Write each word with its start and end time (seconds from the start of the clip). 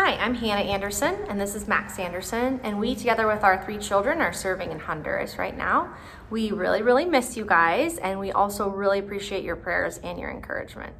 Hi, 0.00 0.14
I'm 0.14 0.34
Hannah 0.34 0.60
Anderson, 0.60 1.16
and 1.28 1.40
this 1.40 1.56
is 1.56 1.66
Max 1.66 1.98
Anderson, 1.98 2.60
and 2.62 2.78
we, 2.78 2.94
together 2.94 3.26
with 3.26 3.42
our 3.42 3.64
three 3.64 3.78
children, 3.78 4.20
are 4.20 4.32
serving 4.32 4.70
in 4.70 4.78
Honduras 4.78 5.38
right 5.38 5.58
now. 5.58 5.92
We 6.30 6.52
really, 6.52 6.82
really 6.82 7.04
miss 7.04 7.36
you 7.36 7.44
guys, 7.44 7.98
and 7.98 8.20
we 8.20 8.30
also 8.30 8.68
really 8.68 9.00
appreciate 9.00 9.42
your 9.42 9.56
prayers 9.56 9.98
and 9.98 10.16
your 10.16 10.30
encouragement. 10.30 10.94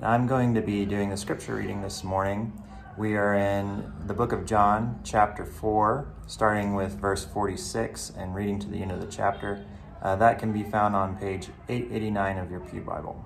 I'm 0.00 0.26
going 0.26 0.54
to 0.54 0.62
be 0.62 0.86
doing 0.86 1.10
the 1.10 1.16
scripture 1.18 1.56
reading 1.56 1.82
this 1.82 2.02
morning. 2.02 2.58
We 2.96 3.16
are 3.16 3.34
in 3.34 3.92
the 4.06 4.14
book 4.14 4.32
of 4.32 4.46
John, 4.46 4.98
chapter 5.04 5.44
4, 5.44 6.08
starting 6.26 6.74
with 6.74 6.98
verse 6.98 7.26
46 7.26 8.12
and 8.16 8.34
reading 8.34 8.58
to 8.60 8.66
the 8.66 8.80
end 8.80 8.92
of 8.92 9.02
the 9.02 9.08
chapter. 9.08 9.62
Uh, 10.00 10.16
that 10.16 10.38
can 10.38 10.54
be 10.54 10.62
found 10.62 10.96
on 10.96 11.18
page 11.18 11.48
889 11.68 12.38
of 12.38 12.50
your 12.50 12.60
Pew 12.60 12.80
Bible. 12.80 13.22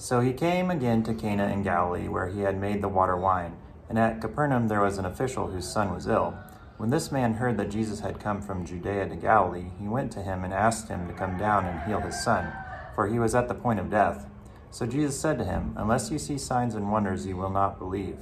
So 0.00 0.20
he 0.20 0.32
came 0.32 0.70
again 0.70 1.02
to 1.02 1.12
Cana 1.12 1.48
in 1.48 1.64
Galilee, 1.64 2.06
where 2.06 2.28
he 2.28 2.42
had 2.42 2.56
made 2.56 2.82
the 2.82 2.88
water 2.88 3.16
wine. 3.16 3.56
And 3.88 3.98
at 3.98 4.20
Capernaum 4.20 4.68
there 4.68 4.80
was 4.80 4.96
an 4.96 5.04
official 5.04 5.48
whose 5.48 5.68
son 5.68 5.92
was 5.92 6.06
ill. 6.06 6.38
When 6.76 6.90
this 6.90 7.10
man 7.10 7.34
heard 7.34 7.56
that 7.56 7.72
Jesus 7.72 7.98
had 7.98 8.20
come 8.20 8.40
from 8.40 8.64
Judea 8.64 9.08
to 9.08 9.16
Galilee, 9.16 9.70
he 9.80 9.88
went 9.88 10.12
to 10.12 10.22
him 10.22 10.44
and 10.44 10.54
asked 10.54 10.86
him 10.86 11.08
to 11.08 11.14
come 11.14 11.36
down 11.36 11.64
and 11.64 11.82
heal 11.82 11.98
his 11.98 12.22
son, 12.22 12.52
for 12.94 13.08
he 13.08 13.18
was 13.18 13.34
at 13.34 13.48
the 13.48 13.56
point 13.56 13.80
of 13.80 13.90
death. 13.90 14.26
So 14.70 14.86
Jesus 14.86 15.18
said 15.18 15.36
to 15.38 15.44
him, 15.44 15.74
Unless 15.76 16.12
you 16.12 16.18
see 16.20 16.38
signs 16.38 16.76
and 16.76 16.92
wonders, 16.92 17.26
you 17.26 17.36
will 17.36 17.50
not 17.50 17.80
believe. 17.80 18.18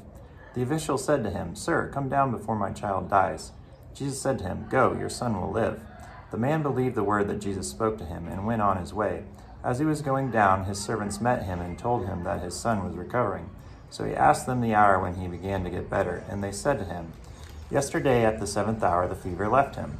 The 0.54 0.62
official 0.62 0.96
said 0.96 1.22
to 1.24 1.30
him, 1.30 1.54
Sir, 1.54 1.90
come 1.92 2.08
down 2.08 2.30
before 2.30 2.56
my 2.56 2.70
child 2.70 3.10
dies. 3.10 3.52
Jesus 3.92 4.18
said 4.18 4.38
to 4.38 4.44
him, 4.44 4.64
Go, 4.70 4.96
your 4.98 5.10
son 5.10 5.38
will 5.38 5.52
live. 5.52 5.82
The 6.30 6.38
man 6.38 6.62
believed 6.62 6.94
the 6.94 7.04
word 7.04 7.28
that 7.28 7.42
Jesus 7.42 7.68
spoke 7.68 7.98
to 7.98 8.06
him 8.06 8.28
and 8.28 8.46
went 8.46 8.62
on 8.62 8.78
his 8.78 8.94
way. 8.94 9.24
As 9.66 9.80
he 9.80 9.84
was 9.84 10.00
going 10.00 10.30
down, 10.30 10.66
his 10.66 10.78
servants 10.78 11.20
met 11.20 11.42
him 11.42 11.60
and 11.60 11.76
told 11.76 12.06
him 12.06 12.22
that 12.22 12.40
his 12.40 12.54
son 12.54 12.84
was 12.84 12.94
recovering. 12.94 13.50
So 13.90 14.04
he 14.04 14.14
asked 14.14 14.46
them 14.46 14.60
the 14.60 14.76
hour 14.76 15.00
when 15.00 15.16
he 15.16 15.26
began 15.26 15.64
to 15.64 15.70
get 15.70 15.90
better, 15.90 16.22
and 16.30 16.42
they 16.42 16.52
said 16.52 16.78
to 16.78 16.84
him, 16.84 17.12
Yesterday 17.68 18.24
at 18.24 18.38
the 18.38 18.46
seventh 18.46 18.84
hour 18.84 19.08
the 19.08 19.16
fever 19.16 19.48
left 19.48 19.74
him. 19.74 19.98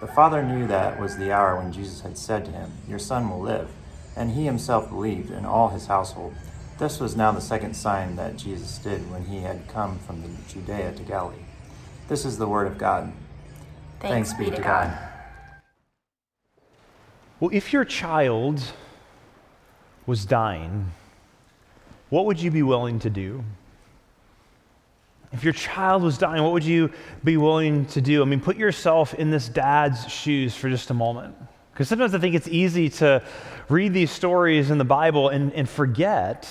The 0.00 0.08
father 0.08 0.42
knew 0.42 0.66
that 0.66 0.98
was 0.98 1.16
the 1.16 1.30
hour 1.30 1.56
when 1.56 1.70
Jesus 1.70 2.00
had 2.00 2.18
said 2.18 2.44
to 2.46 2.50
him, 2.50 2.72
Your 2.88 2.98
son 2.98 3.30
will 3.30 3.40
live. 3.40 3.70
And 4.16 4.32
he 4.32 4.46
himself 4.46 4.88
believed, 4.88 5.30
and 5.30 5.46
all 5.46 5.68
his 5.68 5.86
household. 5.86 6.34
This 6.80 6.98
was 6.98 7.14
now 7.14 7.30
the 7.30 7.40
second 7.40 7.74
sign 7.74 8.16
that 8.16 8.36
Jesus 8.36 8.78
did 8.78 9.08
when 9.12 9.26
he 9.26 9.42
had 9.42 9.68
come 9.68 10.00
from 10.00 10.24
Judea 10.48 10.90
to 10.90 11.02
Galilee. 11.04 11.36
This 12.08 12.24
is 12.24 12.36
the 12.36 12.48
word 12.48 12.66
of 12.66 12.78
God. 12.78 13.12
Thanks, 14.00 14.32
Thanks 14.32 14.34
be 14.34 14.50
to 14.56 14.60
God. 14.60 14.90
God. 14.90 14.98
Well, 17.38 17.50
if 17.52 17.72
your 17.72 17.84
child 17.84 18.72
was 20.06 20.24
dying, 20.24 20.90
what 22.10 22.26
would 22.26 22.40
you 22.40 22.50
be 22.50 22.62
willing 22.62 22.98
to 23.00 23.10
do? 23.10 23.44
If 25.32 25.42
your 25.42 25.52
child 25.52 26.02
was 26.02 26.16
dying, 26.16 26.42
what 26.42 26.52
would 26.52 26.64
you 26.64 26.92
be 27.24 27.36
willing 27.36 27.86
to 27.86 28.00
do? 28.00 28.22
I 28.22 28.24
mean, 28.24 28.40
put 28.40 28.56
yourself 28.56 29.14
in 29.14 29.30
this 29.30 29.48
dad's 29.48 30.08
shoes 30.08 30.54
for 30.54 30.70
just 30.70 30.90
a 30.90 30.94
moment. 30.94 31.34
Because 31.72 31.88
sometimes 31.88 32.14
I 32.14 32.20
think 32.20 32.36
it's 32.36 32.46
easy 32.46 32.88
to 32.90 33.20
read 33.68 33.92
these 33.92 34.12
stories 34.12 34.70
in 34.70 34.78
the 34.78 34.84
Bible 34.84 35.30
and, 35.30 35.52
and 35.54 35.68
forget 35.68 36.48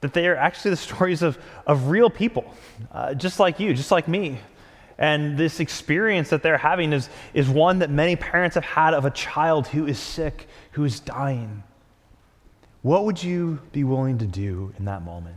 that 0.00 0.14
they 0.14 0.28
are 0.28 0.36
actually 0.36 0.70
the 0.70 0.76
stories 0.88 1.22
of, 1.22 1.38
of 1.66 1.88
real 1.88 2.08
people, 2.08 2.54
uh, 2.92 3.14
just 3.14 3.40
like 3.40 3.58
you, 3.58 3.74
just 3.74 3.90
like 3.90 4.06
me. 4.06 4.38
And 4.96 5.36
this 5.36 5.58
experience 5.58 6.28
that 6.28 6.42
they're 6.42 6.58
having 6.58 6.92
is, 6.92 7.08
is 7.34 7.48
one 7.48 7.80
that 7.80 7.90
many 7.90 8.14
parents 8.14 8.54
have 8.54 8.64
had 8.64 8.94
of 8.94 9.06
a 9.06 9.10
child 9.10 9.66
who 9.66 9.86
is 9.86 9.98
sick, 9.98 10.46
who 10.72 10.84
is 10.84 11.00
dying. 11.00 11.64
What 12.82 13.04
would 13.04 13.22
you 13.22 13.58
be 13.72 13.84
willing 13.84 14.18
to 14.18 14.26
do 14.26 14.72
in 14.78 14.86
that 14.86 15.02
moment? 15.02 15.36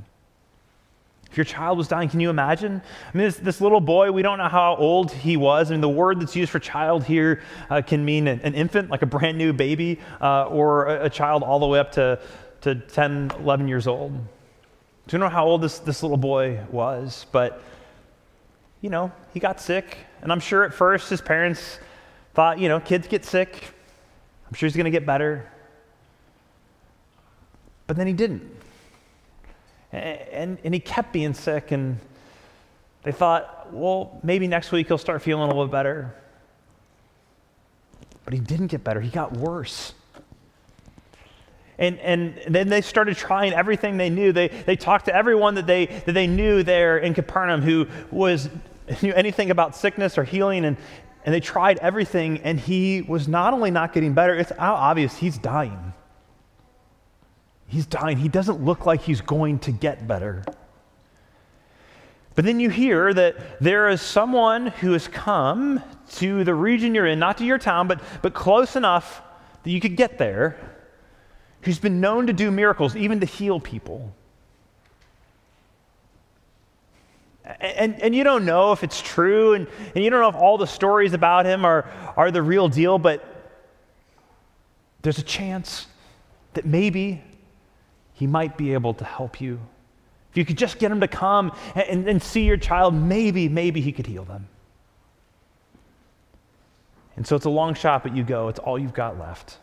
If 1.29 1.37
your 1.37 1.45
child 1.45 1.79
was 1.79 1.87
dying, 1.87 2.09
can 2.09 2.19
you 2.19 2.29
imagine? 2.29 2.79
I 3.11 3.17
mean, 3.17 3.25
this, 3.25 3.37
this 3.37 3.59
little 3.59 3.81
boy, 3.81 4.11
we 4.11 4.21
don't 4.21 4.37
know 4.37 4.47
how 4.47 4.75
old 4.75 5.11
he 5.11 5.35
was. 5.35 5.71
I 5.71 5.73
mean, 5.73 5.81
the 5.81 5.89
word 5.89 6.21
that's 6.21 6.35
used 6.35 6.51
for 6.51 6.59
child 6.59 7.03
here 7.03 7.41
uh, 7.71 7.81
can 7.81 8.05
mean 8.05 8.27
an, 8.27 8.39
an, 8.41 8.53
infant, 8.53 8.91
like 8.91 9.01
a 9.01 9.07
brand 9.07 9.37
new 9.37 9.51
baby, 9.51 9.99
uh, 10.21 10.43
or 10.43 10.85
a, 10.85 11.05
a, 11.05 11.09
child 11.09 11.41
all 11.41 11.59
the 11.59 11.65
way 11.65 11.79
up 11.79 11.91
to, 11.93 12.19
to 12.61 12.75
10, 12.75 13.31
11 13.39 13.67
years 13.67 13.87
old. 13.87 14.13
Do 14.13 15.15
you 15.15 15.17
know 15.17 15.27
how 15.27 15.47
old 15.47 15.61
this, 15.61 15.79
this 15.79 16.03
little 16.03 16.17
boy 16.17 16.59
was? 16.69 17.25
But, 17.31 17.63
you 18.81 18.91
know, 18.91 19.11
he 19.33 19.39
got 19.39 19.59
sick. 19.59 19.97
And 20.21 20.31
I'm 20.31 20.39
sure 20.39 20.63
at 20.63 20.71
first 20.71 21.09
his 21.09 21.19
parents 21.19 21.79
thought, 22.35 22.59
you 22.59 22.69
know, 22.69 22.79
kids 22.79 23.07
get 23.07 23.25
sick. 23.25 23.73
I'm 24.47 24.53
sure 24.53 24.67
he's 24.67 24.75
going 24.75 24.85
to 24.85 24.91
get 24.91 25.07
better. 25.07 25.49
But 27.87 27.97
then 27.97 28.07
he 28.07 28.13
didn't. 28.13 28.49
And, 29.91 30.57
and 30.63 30.73
he 30.73 30.79
kept 30.79 31.13
being 31.13 31.33
sick, 31.33 31.71
and 31.71 31.99
they 33.03 33.11
thought, 33.11 33.71
well, 33.71 34.19
maybe 34.23 34.47
next 34.47 34.71
week 34.71 34.87
he'll 34.87 34.97
start 34.97 35.21
feeling 35.21 35.43
a 35.43 35.47
little 35.47 35.67
better. 35.67 36.15
But 38.25 38.33
he 38.33 38.39
didn't 38.39 38.67
get 38.67 38.83
better, 38.83 39.01
he 39.01 39.09
got 39.09 39.33
worse. 39.33 39.93
And, 41.77 41.99
and 41.99 42.39
then 42.47 42.69
they 42.69 42.81
started 42.81 43.17
trying 43.17 43.53
everything 43.53 43.97
they 43.97 44.09
knew. 44.09 44.31
They, 44.31 44.47
they 44.47 44.75
talked 44.75 45.05
to 45.05 45.15
everyone 45.15 45.55
that 45.55 45.67
they, 45.67 45.87
that 45.87 46.13
they 46.13 46.27
knew 46.27 46.63
there 46.63 46.99
in 46.99 47.13
Capernaum 47.13 47.61
who 47.61 47.87
was, 48.11 48.49
knew 49.01 49.13
anything 49.13 49.51
about 49.51 49.75
sickness 49.75 50.17
or 50.17 50.23
healing, 50.23 50.65
and, 50.65 50.77
and 51.25 51.33
they 51.33 51.39
tried 51.39 51.79
everything, 51.79 52.39
and 52.39 52.59
he 52.59 53.01
was 53.01 53.27
not 53.27 53.53
only 53.53 53.71
not 53.71 53.91
getting 53.91 54.13
better, 54.13 54.35
it's 54.35 54.51
obvious 54.57 55.17
he's 55.17 55.37
dying. 55.37 55.92
He's 57.73 57.87
dying. 57.87 58.17
He 58.17 58.29
doesn't 58.29 58.63
look 58.63 58.85
like 58.85 59.01
he's 59.01 59.19
going 59.19 59.57
to 59.59 59.71
get 59.71 60.07
better. 60.07 60.43
But 62.35 62.45
then 62.45 62.59
you 62.59 62.69
hear 62.69 63.11
that 63.11 63.59
there 63.59 63.89
is 63.89 63.99
someone 63.99 64.67
who 64.67 64.91
has 64.91 65.07
come 65.07 65.81
to 66.17 66.43
the 66.43 66.53
region 66.53 66.93
you're 66.93 67.07
in, 67.07 67.17
not 67.17 67.39
to 67.39 67.45
your 67.45 67.57
town, 67.57 67.87
but, 67.87 67.99
but 68.21 68.35
close 68.35 68.75
enough 68.75 69.23
that 69.63 69.71
you 69.71 69.79
could 69.79 69.95
get 69.95 70.19
there, 70.19 70.55
who's 71.61 71.79
been 71.79 71.99
known 71.99 72.27
to 72.27 72.33
do 72.33 72.51
miracles, 72.51 72.95
even 72.95 73.19
to 73.21 73.25
heal 73.25 73.59
people. 73.59 74.13
And, 77.59 77.99
and 78.03 78.13
you 78.13 78.23
don't 78.23 78.45
know 78.45 78.71
if 78.71 78.83
it's 78.83 79.01
true, 79.01 79.55
and, 79.55 79.65
and 79.95 80.03
you 80.03 80.11
don't 80.11 80.21
know 80.21 80.29
if 80.29 80.35
all 80.35 80.59
the 80.59 80.67
stories 80.67 81.13
about 81.13 81.47
him 81.47 81.65
are, 81.65 81.89
are 82.15 82.29
the 82.29 82.43
real 82.43 82.69
deal, 82.69 82.99
but 82.99 83.25
there's 85.01 85.17
a 85.17 85.23
chance 85.23 85.87
that 86.53 86.67
maybe 86.67 87.23
he 88.23 88.27
might 88.27 88.55
be 88.55 88.71
able 88.71 88.93
to 88.93 89.03
help 89.03 89.41
you. 89.41 89.59
If 90.31 90.37
you 90.37 90.45
could 90.45 90.57
just 90.57 90.79
get 90.79 90.89
him 90.89 91.01
to 91.01 91.09
come 91.09 91.51
and, 91.75 92.07
and 92.07 92.23
see 92.23 92.45
your 92.45 92.55
child, 92.55 92.93
maybe, 92.93 93.49
maybe 93.49 93.81
he 93.81 93.91
could 93.91 94.07
heal 94.07 94.23
them. 94.23 94.47
And 97.17 97.27
so 97.27 97.35
it's 97.35 97.43
a 97.43 97.49
long 97.49 97.73
shot, 97.73 98.01
but 98.01 98.15
you 98.15 98.23
go. 98.23 98.47
It's 98.47 98.59
all 98.59 98.79
you've 98.79 98.93
got 98.93 99.19
left. 99.19 99.57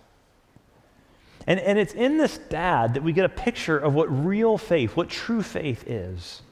And, 1.47 1.59
and 1.59 1.79
it's 1.79 1.95
in 1.95 2.19
this 2.19 2.37
dad 2.37 2.93
that 2.93 3.03
we 3.03 3.15
get 3.15 3.25
a 3.25 3.31
picture 3.31 3.79
of 3.79 3.95
what 3.95 4.27
real 4.27 4.59
faith, 4.59 4.95
what 4.95 5.09
true 5.09 5.43
faith 5.43 5.85
is. 5.87 6.43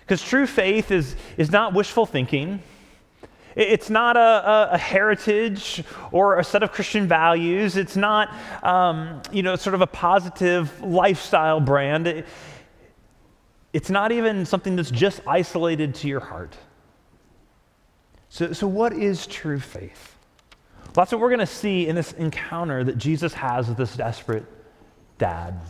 Because 0.00 0.22
true 0.22 0.46
faith 0.46 0.90
is, 0.90 1.16
is 1.36 1.50
not 1.50 1.74
wishful 1.74 2.06
thinking. 2.06 2.62
It's 3.56 3.88
not 3.88 4.16
a, 4.16 4.72
a, 4.72 4.78
heritage 4.78 5.84
or 6.10 6.38
a 6.38 6.44
set 6.44 6.62
of 6.62 6.72
Christian 6.72 7.06
values. 7.06 7.76
It's 7.76 7.96
not, 7.96 8.34
um, 8.64 9.22
you 9.30 9.42
know, 9.42 9.54
sort 9.54 9.74
of 9.74 9.80
a 9.80 9.86
positive 9.86 10.82
lifestyle 10.82 11.60
brand. 11.60 12.06
It, 12.08 12.26
it's 13.72 13.90
not 13.90 14.10
even 14.12 14.44
something 14.44 14.74
that's 14.76 14.90
just 14.90 15.20
isolated 15.26 15.94
to 15.96 16.08
your 16.08 16.20
heart. 16.20 16.56
So, 18.28 18.52
so 18.52 18.66
what 18.66 18.92
is 18.92 19.26
true 19.26 19.60
faith? 19.60 20.16
Well, 20.86 20.92
that's 21.04 21.12
what 21.12 21.20
we're 21.20 21.28
going 21.28 21.38
to 21.40 21.46
see 21.46 21.86
in 21.86 21.94
this 21.94 22.12
encounter 22.12 22.82
that 22.82 22.98
Jesus 22.98 23.32
has 23.34 23.68
with 23.68 23.76
this 23.76 23.96
desperate 23.96 24.44
dad. 25.18 25.60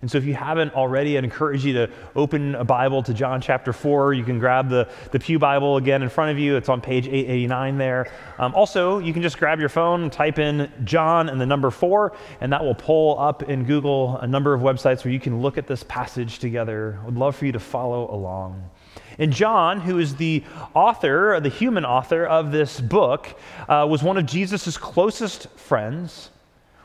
And 0.00 0.08
so, 0.08 0.16
if 0.16 0.24
you 0.24 0.34
haven't 0.34 0.74
already, 0.74 1.18
I'd 1.18 1.24
encourage 1.24 1.64
you 1.64 1.72
to 1.72 1.90
open 2.14 2.54
a 2.54 2.62
Bible 2.62 3.02
to 3.02 3.12
John 3.12 3.40
chapter 3.40 3.72
4. 3.72 4.14
You 4.14 4.22
can 4.22 4.38
grab 4.38 4.68
the, 4.68 4.88
the 5.10 5.18
Pew 5.18 5.40
Bible 5.40 5.76
again 5.76 6.04
in 6.04 6.08
front 6.08 6.30
of 6.30 6.38
you. 6.38 6.54
It's 6.54 6.68
on 6.68 6.80
page 6.80 7.08
889 7.08 7.78
there. 7.78 8.12
Um, 8.38 8.54
also, 8.54 9.00
you 9.00 9.12
can 9.12 9.22
just 9.22 9.38
grab 9.38 9.58
your 9.58 9.68
phone, 9.68 10.08
type 10.08 10.38
in 10.38 10.70
John 10.84 11.28
and 11.28 11.40
the 11.40 11.46
number 11.46 11.72
4, 11.72 12.12
and 12.40 12.52
that 12.52 12.62
will 12.62 12.76
pull 12.76 13.18
up 13.18 13.42
in 13.42 13.64
Google 13.64 14.18
a 14.18 14.26
number 14.28 14.54
of 14.54 14.60
websites 14.60 15.04
where 15.04 15.12
you 15.12 15.18
can 15.18 15.42
look 15.42 15.58
at 15.58 15.66
this 15.66 15.82
passage 15.82 16.38
together. 16.38 17.00
I 17.02 17.06
would 17.06 17.16
love 17.16 17.34
for 17.34 17.46
you 17.46 17.52
to 17.52 17.60
follow 17.60 18.08
along. 18.08 18.70
And 19.18 19.32
John, 19.32 19.80
who 19.80 19.98
is 19.98 20.14
the 20.14 20.44
author, 20.74 21.40
the 21.40 21.48
human 21.48 21.84
author 21.84 22.24
of 22.24 22.52
this 22.52 22.80
book, 22.80 23.36
uh, 23.68 23.84
was 23.90 24.04
one 24.04 24.16
of 24.16 24.26
Jesus' 24.26 24.76
closest 24.76 25.48
friends 25.58 26.30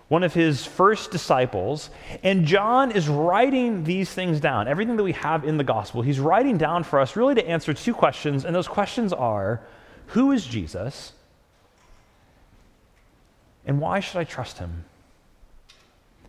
one 0.07 0.23
of 0.23 0.33
his 0.33 0.65
first 0.65 1.11
disciples. 1.11 1.89
And 2.23 2.45
John 2.45 2.91
is 2.91 3.07
writing 3.07 3.83
these 3.83 4.11
things 4.11 4.39
down, 4.39 4.67
everything 4.67 4.95
that 4.97 5.03
we 5.03 5.13
have 5.13 5.45
in 5.45 5.57
the 5.57 5.63
gospel. 5.63 6.01
He's 6.01 6.19
writing 6.19 6.57
down 6.57 6.83
for 6.83 6.99
us 6.99 7.15
really 7.15 7.35
to 7.35 7.47
answer 7.47 7.73
two 7.73 7.93
questions. 7.93 8.45
And 8.45 8.55
those 8.55 8.67
questions 8.67 9.13
are 9.13 9.61
Who 10.07 10.31
is 10.31 10.45
Jesus? 10.45 11.13
And 13.65 13.79
why 13.79 14.01
should 14.01 14.19
I 14.19 14.23
trust 14.23 14.57
him? 14.57 14.85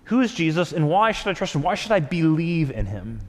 Who 0.04 0.20
is 0.20 0.34
Jesus 0.34 0.72
and 0.72 0.88
why 0.88 1.12
should 1.12 1.30
I 1.30 1.34
trust 1.34 1.54
him? 1.54 1.62
Why 1.62 1.74
should 1.74 1.92
I 1.92 2.00
believe 2.00 2.70
in 2.70 2.86
him? 2.86 3.20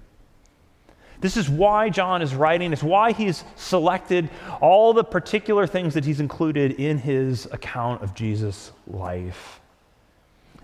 This 1.21 1.37
is 1.37 1.49
why 1.49 1.89
John 1.89 2.21
is 2.21 2.35
writing. 2.35 2.73
It's 2.73 2.83
why 2.83 3.13
he's 3.13 3.43
selected 3.55 4.29
all 4.61 4.93
the 4.93 5.03
particular 5.03 5.65
things 5.65 5.93
that 5.93 6.05
he's 6.05 6.19
included 6.19 6.73
in 6.73 6.97
his 6.97 7.47
account 7.51 8.03
of 8.03 8.13
Jesus' 8.13 8.71
life. 8.85 9.61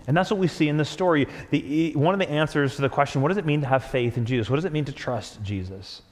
And 0.06 0.16
that's 0.16 0.30
what 0.30 0.40
we 0.40 0.48
see 0.48 0.68
in 0.68 0.76
this 0.76 0.88
story. 0.88 1.28
The, 1.50 1.92
one 1.94 2.14
of 2.14 2.20
the 2.20 2.30
answers 2.30 2.76
to 2.76 2.82
the 2.82 2.88
question 2.88 3.22
what 3.22 3.28
does 3.28 3.38
it 3.38 3.46
mean 3.46 3.60
to 3.60 3.66
have 3.66 3.84
faith 3.84 4.16
in 4.16 4.24
Jesus? 4.24 4.50
What 4.50 4.56
does 4.56 4.64
it 4.64 4.72
mean 4.72 4.84
to 4.86 4.92
trust 4.92 5.42
Jesus? 5.42 6.02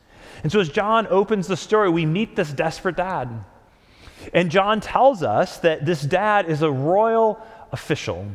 And 0.43 0.51
so, 0.51 0.61
as 0.61 0.69
John 0.69 1.07
opens 1.09 1.47
the 1.47 1.57
story, 1.57 1.91
we 1.91 2.07
meet 2.07 2.37
this 2.37 2.53
desperate 2.53 2.97
dad. 2.97 3.45
And 4.33 4.51
John 4.51 4.81
tells 4.81 5.23
us 5.23 5.59
that 5.59 5.85
this 5.85 6.03
dad 6.03 6.49
is 6.49 6.63
a 6.63 6.71
royal 6.71 7.45
official. 7.73 8.27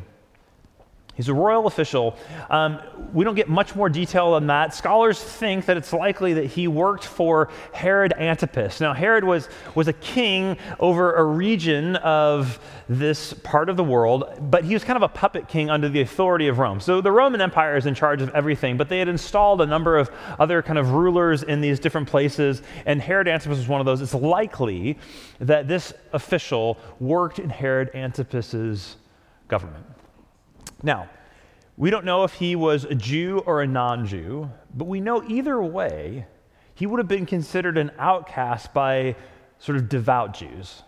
He's 1.16 1.28
a 1.28 1.34
royal 1.34 1.66
official. 1.66 2.14
Um, 2.50 2.78
we 3.14 3.24
don't 3.24 3.34
get 3.34 3.48
much 3.48 3.74
more 3.74 3.88
detail 3.88 4.34
than 4.34 4.48
that. 4.48 4.74
Scholars 4.74 5.18
think 5.18 5.64
that 5.64 5.78
it's 5.78 5.94
likely 5.94 6.34
that 6.34 6.44
he 6.44 6.68
worked 6.68 7.04
for 7.04 7.48
Herod 7.72 8.12
Antipas. 8.12 8.82
Now, 8.82 8.92
Herod 8.92 9.24
was, 9.24 9.48
was 9.74 9.88
a 9.88 9.94
king 9.94 10.58
over 10.78 11.14
a 11.14 11.24
region 11.24 11.96
of 11.96 12.60
this 12.86 13.32
part 13.32 13.70
of 13.70 13.78
the 13.78 13.82
world, 13.82 14.24
but 14.50 14.64
he 14.64 14.74
was 14.74 14.84
kind 14.84 14.98
of 14.98 15.02
a 15.02 15.08
puppet 15.08 15.48
king 15.48 15.70
under 15.70 15.88
the 15.88 16.02
authority 16.02 16.48
of 16.48 16.58
Rome. 16.58 16.80
So 16.80 17.00
the 17.00 17.10
Roman 17.10 17.40
Empire 17.40 17.78
is 17.78 17.86
in 17.86 17.94
charge 17.94 18.20
of 18.20 18.28
everything, 18.34 18.76
but 18.76 18.90
they 18.90 18.98
had 18.98 19.08
installed 19.08 19.62
a 19.62 19.66
number 19.66 19.96
of 19.96 20.10
other 20.38 20.60
kind 20.60 20.78
of 20.78 20.92
rulers 20.92 21.42
in 21.42 21.62
these 21.62 21.80
different 21.80 22.08
places, 22.08 22.60
and 22.84 23.00
Herod 23.00 23.26
Antipas 23.26 23.56
was 23.56 23.68
one 23.68 23.80
of 23.80 23.86
those. 23.86 24.02
It's 24.02 24.12
likely 24.12 24.98
that 25.38 25.66
this 25.66 25.94
official 26.12 26.76
worked 27.00 27.38
in 27.38 27.48
Herod 27.48 27.90
Antipas's 27.94 28.96
government. 29.48 29.95
Now, 30.82 31.08
we 31.76 31.90
don't 31.90 32.04
know 32.04 32.24
if 32.24 32.32
he 32.32 32.56
was 32.56 32.84
a 32.84 32.94
Jew 32.94 33.42
or 33.46 33.62
a 33.62 33.66
non 33.66 34.06
Jew, 34.06 34.50
but 34.74 34.86
we 34.86 35.00
know 35.00 35.22
either 35.28 35.62
way, 35.62 36.26
he 36.74 36.86
would 36.86 36.98
have 36.98 37.08
been 37.08 37.26
considered 37.26 37.78
an 37.78 37.90
outcast 37.98 38.72
by 38.72 39.16
sort 39.58 39.76
of 39.76 39.88
devout 39.88 40.34
Jews. 40.34 40.82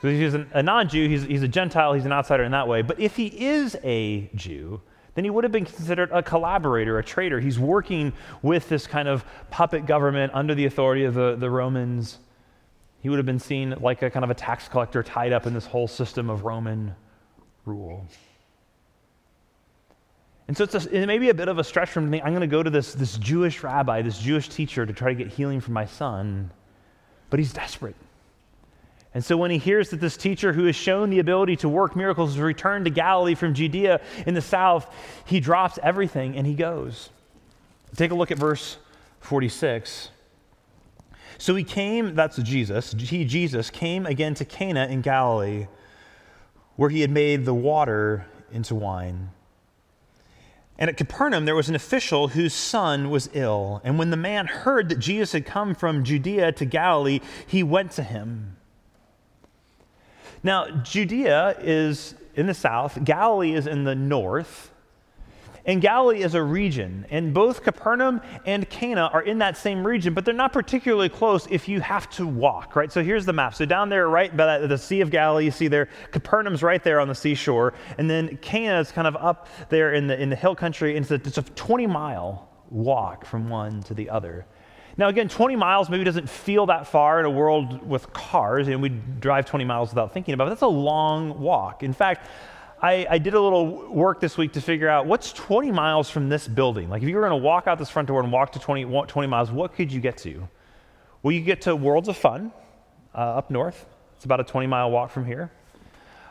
Because 0.00 0.18
he's 0.18 0.46
a 0.52 0.62
non 0.62 0.88
Jew, 0.88 1.08
he's, 1.08 1.24
he's 1.24 1.42
a 1.42 1.48
Gentile, 1.48 1.92
he's 1.92 2.06
an 2.06 2.12
outsider 2.12 2.44
in 2.44 2.52
that 2.52 2.68
way. 2.68 2.82
But 2.82 2.98
if 3.00 3.16
he 3.16 3.26
is 3.26 3.76
a 3.82 4.30
Jew, 4.34 4.80
then 5.14 5.24
he 5.24 5.30
would 5.30 5.44
have 5.44 5.52
been 5.52 5.64
considered 5.64 6.10
a 6.12 6.22
collaborator, 6.22 6.98
a 6.98 7.04
traitor. 7.04 7.40
He's 7.40 7.58
working 7.58 8.12
with 8.42 8.68
this 8.68 8.86
kind 8.86 9.08
of 9.08 9.24
puppet 9.50 9.84
government 9.84 10.32
under 10.34 10.54
the 10.54 10.64
authority 10.64 11.04
of 11.04 11.14
the, 11.14 11.36
the 11.36 11.50
Romans. 11.50 12.18
He 13.00 13.08
would 13.08 13.18
have 13.18 13.26
been 13.26 13.40
seen 13.40 13.74
like 13.80 14.02
a 14.02 14.10
kind 14.10 14.24
of 14.24 14.30
a 14.30 14.34
tax 14.34 14.68
collector 14.68 15.02
tied 15.02 15.32
up 15.32 15.46
in 15.46 15.54
this 15.54 15.66
whole 15.66 15.88
system 15.88 16.30
of 16.30 16.44
Roman 16.44 16.94
rule. 17.66 18.06
And 20.50 20.56
so 20.56 20.64
it's 20.64 20.74
a, 20.74 20.90
it 20.92 21.06
may 21.06 21.18
be 21.18 21.28
a 21.28 21.34
bit 21.34 21.46
of 21.46 21.60
a 21.60 21.62
stretch 21.62 21.90
from 21.90 22.10
me. 22.10 22.20
I'm 22.20 22.30
going 22.30 22.40
to 22.40 22.48
go 22.48 22.60
to 22.60 22.70
this, 22.70 22.92
this 22.92 23.16
Jewish 23.18 23.62
rabbi, 23.62 24.02
this 24.02 24.18
Jewish 24.18 24.48
teacher 24.48 24.84
to 24.84 24.92
try 24.92 25.10
to 25.10 25.14
get 25.14 25.28
healing 25.28 25.60
for 25.60 25.70
my 25.70 25.86
son. 25.86 26.50
But 27.30 27.38
he's 27.38 27.52
desperate. 27.52 27.94
And 29.14 29.24
so 29.24 29.36
when 29.36 29.52
he 29.52 29.58
hears 29.58 29.90
that 29.90 30.00
this 30.00 30.16
teacher 30.16 30.52
who 30.52 30.64
has 30.64 30.74
shown 30.74 31.08
the 31.08 31.20
ability 31.20 31.54
to 31.58 31.68
work 31.68 31.94
miracles 31.94 32.30
has 32.30 32.40
returned 32.40 32.86
to 32.86 32.90
Galilee 32.90 33.36
from 33.36 33.54
Judea 33.54 34.00
in 34.26 34.34
the 34.34 34.40
south, 34.40 34.92
he 35.24 35.38
drops 35.38 35.78
everything 35.84 36.34
and 36.36 36.44
he 36.44 36.54
goes. 36.54 37.10
Take 37.94 38.10
a 38.10 38.16
look 38.16 38.32
at 38.32 38.36
verse 38.36 38.76
46. 39.20 40.10
So 41.38 41.54
he 41.54 41.62
came, 41.62 42.16
that's 42.16 42.38
Jesus, 42.38 42.90
he, 42.90 43.24
Jesus, 43.24 43.70
came 43.70 44.04
again 44.04 44.34
to 44.34 44.44
Cana 44.44 44.88
in 44.88 45.00
Galilee, 45.00 45.68
where 46.74 46.90
he 46.90 47.02
had 47.02 47.10
made 47.12 47.44
the 47.44 47.54
water 47.54 48.26
into 48.50 48.74
wine. 48.74 49.30
And 50.80 50.88
at 50.88 50.96
Capernaum, 50.96 51.44
there 51.44 51.54
was 51.54 51.68
an 51.68 51.74
official 51.74 52.28
whose 52.28 52.54
son 52.54 53.10
was 53.10 53.28
ill. 53.34 53.82
And 53.84 53.98
when 53.98 54.08
the 54.08 54.16
man 54.16 54.46
heard 54.46 54.88
that 54.88 54.98
Jesus 54.98 55.32
had 55.32 55.44
come 55.44 55.74
from 55.74 56.04
Judea 56.04 56.52
to 56.52 56.64
Galilee, 56.64 57.20
he 57.46 57.62
went 57.62 57.90
to 57.92 58.02
him. 58.02 58.56
Now, 60.42 60.70
Judea 60.70 61.56
is 61.60 62.14
in 62.34 62.46
the 62.46 62.54
south, 62.54 63.04
Galilee 63.04 63.52
is 63.52 63.66
in 63.66 63.84
the 63.84 63.94
north. 63.94 64.72
And 65.66 65.80
Galilee 65.82 66.22
is 66.22 66.34
a 66.34 66.42
region, 66.42 67.06
and 67.10 67.34
both 67.34 67.62
Capernaum 67.62 68.22
and 68.46 68.68
Cana 68.70 69.10
are 69.12 69.22
in 69.22 69.38
that 69.38 69.56
same 69.56 69.86
region, 69.86 70.14
but 70.14 70.24
they're 70.24 70.34
not 70.34 70.52
particularly 70.52 71.08
close 71.08 71.46
if 71.50 71.68
you 71.68 71.80
have 71.80 72.08
to 72.10 72.26
walk, 72.26 72.76
right? 72.76 72.90
So 72.90 73.02
here's 73.02 73.26
the 73.26 73.32
map. 73.32 73.54
So 73.54 73.66
down 73.66 73.88
there, 73.90 74.08
right 74.08 74.34
by 74.34 74.58
the 74.58 74.78
Sea 74.78 75.02
of 75.02 75.10
Galilee, 75.10 75.44
you 75.44 75.50
see 75.50 75.68
there, 75.68 75.88
Capernaum's 76.12 76.62
right 76.62 76.82
there 76.82 76.98
on 76.98 77.08
the 77.08 77.14
seashore, 77.14 77.74
and 77.98 78.08
then 78.08 78.38
Cana 78.38 78.80
is 78.80 78.90
kind 78.90 79.06
of 79.06 79.16
up 79.16 79.48
there 79.68 79.92
in 79.92 80.06
the, 80.06 80.20
in 80.20 80.30
the 80.30 80.36
hill 80.36 80.54
country, 80.54 80.96
and 80.96 81.04
it's 81.04 81.10
a, 81.10 81.14
it's 81.28 81.38
a 81.38 81.42
20 81.42 81.86
mile 81.86 82.48
walk 82.70 83.26
from 83.26 83.50
one 83.50 83.82
to 83.82 83.94
the 83.94 84.08
other. 84.08 84.46
Now, 84.96 85.08
again, 85.08 85.28
20 85.28 85.56
miles 85.56 85.88
maybe 85.88 86.04
doesn't 86.04 86.28
feel 86.28 86.66
that 86.66 86.86
far 86.86 87.20
in 87.20 87.26
a 87.26 87.30
world 87.30 87.86
with 87.86 88.12
cars, 88.12 88.68
and 88.68 88.82
we 88.82 88.88
drive 88.88 89.46
20 89.46 89.64
miles 89.64 89.90
without 89.90 90.12
thinking 90.12 90.34
about 90.34 90.46
it. 90.46 90.50
That's 90.50 90.62
a 90.62 90.66
long 90.66 91.40
walk. 91.40 91.82
In 91.82 91.92
fact, 91.92 92.26
I, 92.82 93.06
I, 93.10 93.18
did 93.18 93.34
a 93.34 93.40
little 93.40 93.92
work 93.92 94.20
this 94.20 94.38
week 94.38 94.52
to 94.54 94.60
figure 94.60 94.88
out 94.88 95.06
what's 95.06 95.34
20 95.34 95.70
miles 95.70 96.08
from 96.08 96.30
this 96.30 96.48
building. 96.48 96.88
Like, 96.88 97.02
if 97.02 97.08
you 97.08 97.14
were 97.14 97.20
going 97.20 97.38
to 97.38 97.44
walk 97.44 97.66
out 97.66 97.78
this 97.78 97.90
front 97.90 98.08
door 98.08 98.22
and 98.22 98.32
walk 98.32 98.52
to 98.52 98.58
20, 98.58 98.84
20 98.84 99.28
miles, 99.28 99.50
what 99.50 99.74
could 99.74 99.92
you 99.92 100.00
get 100.00 100.16
to? 100.18 100.48
Well, 101.22 101.32
you 101.32 101.42
get 101.42 101.62
to 101.62 101.76
Worlds 101.76 102.08
of 102.08 102.16
Fun 102.16 102.52
uh, 103.14 103.18
up 103.18 103.50
north. 103.50 103.84
It's 104.16 104.24
about 104.24 104.40
a 104.40 104.44
20 104.44 104.66
mile 104.66 104.90
walk 104.90 105.10
from 105.10 105.26
here. 105.26 105.50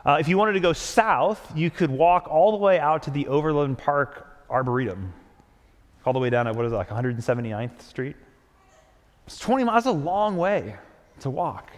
Uh, 0.04 0.16
if 0.18 0.26
you 0.26 0.38
wanted 0.38 0.54
to 0.54 0.60
go 0.60 0.72
south, 0.72 1.52
you 1.54 1.70
could 1.70 1.90
walk 1.90 2.26
all 2.28 2.50
the 2.50 2.56
way 2.56 2.80
out 2.80 3.04
to 3.04 3.10
the 3.10 3.28
Overland 3.28 3.78
Park 3.78 4.26
Arboretum, 4.48 5.12
all 6.04 6.12
the 6.12 6.18
way 6.18 6.30
down 6.30 6.48
at 6.48 6.56
what 6.56 6.66
is 6.66 6.72
it, 6.72 6.76
like 6.76 6.88
179th 6.88 7.82
Street? 7.82 8.16
It's 9.26 9.38
20 9.38 9.64
miles, 9.64 9.86
a 9.86 9.92
long 9.92 10.36
way 10.36 10.74
to 11.20 11.30
walk. 11.30 11.70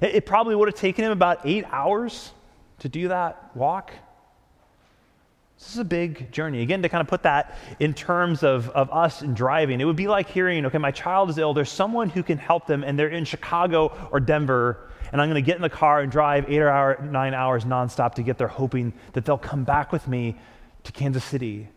It, 0.00 0.16
it 0.16 0.26
probably 0.26 0.54
would 0.54 0.68
have 0.68 0.78
taken 0.78 1.04
him 1.04 1.12
about 1.12 1.40
eight 1.44 1.64
hours 1.70 2.32
to 2.80 2.88
do 2.88 3.08
that 3.08 3.50
walk. 3.54 3.92
This 5.58 5.72
is 5.72 5.78
a 5.78 5.84
big 5.84 6.30
journey. 6.32 6.60
Again, 6.60 6.82
to 6.82 6.88
kind 6.88 7.00
of 7.00 7.08
put 7.08 7.22
that 7.22 7.56
in 7.80 7.94
terms 7.94 8.42
of, 8.42 8.68
of 8.70 8.90
us 8.90 9.22
in 9.22 9.32
driving, 9.32 9.80
it 9.80 9.84
would 9.84 9.96
be 9.96 10.06
like 10.06 10.28
hearing, 10.28 10.66
okay, 10.66 10.78
my 10.78 10.90
child 10.90 11.30
is 11.30 11.38
ill. 11.38 11.54
There's 11.54 11.70
someone 11.70 12.10
who 12.10 12.22
can 12.22 12.36
help 12.36 12.66
them, 12.66 12.84
and 12.84 12.98
they're 12.98 13.08
in 13.08 13.24
Chicago 13.24 14.08
or 14.12 14.20
Denver, 14.20 14.90
and 15.12 15.20
I'm 15.20 15.28
going 15.28 15.42
to 15.42 15.46
get 15.46 15.56
in 15.56 15.62
the 15.62 15.70
car 15.70 16.00
and 16.00 16.12
drive 16.12 16.50
eight 16.50 16.58
or 16.58 16.68
hour, 16.68 17.02
nine 17.02 17.32
hours 17.32 17.64
nonstop 17.64 18.14
to 18.14 18.22
get 18.22 18.36
there, 18.36 18.48
hoping 18.48 18.92
that 19.14 19.24
they'll 19.24 19.38
come 19.38 19.64
back 19.64 19.92
with 19.92 20.06
me 20.06 20.36
to 20.84 20.92
Kansas 20.92 21.24
City 21.24 21.68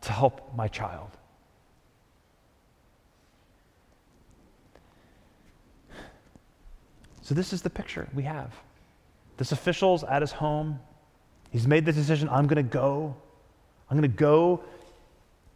to 0.00 0.12
help 0.12 0.52
my 0.56 0.66
child. 0.66 1.10
So, 7.22 7.34
this 7.36 7.52
is 7.52 7.62
the 7.62 7.70
picture 7.70 8.08
we 8.12 8.24
have. 8.24 8.52
This 9.40 9.52
official's 9.52 10.04
at 10.04 10.20
his 10.20 10.32
home. 10.32 10.78
He's 11.50 11.66
made 11.66 11.86
the 11.86 11.94
decision 11.94 12.28
I'm 12.28 12.46
going 12.46 12.62
to 12.62 12.70
go. 12.70 13.16
I'm 13.88 13.96
going 13.96 14.02
to 14.02 14.14
go 14.14 14.62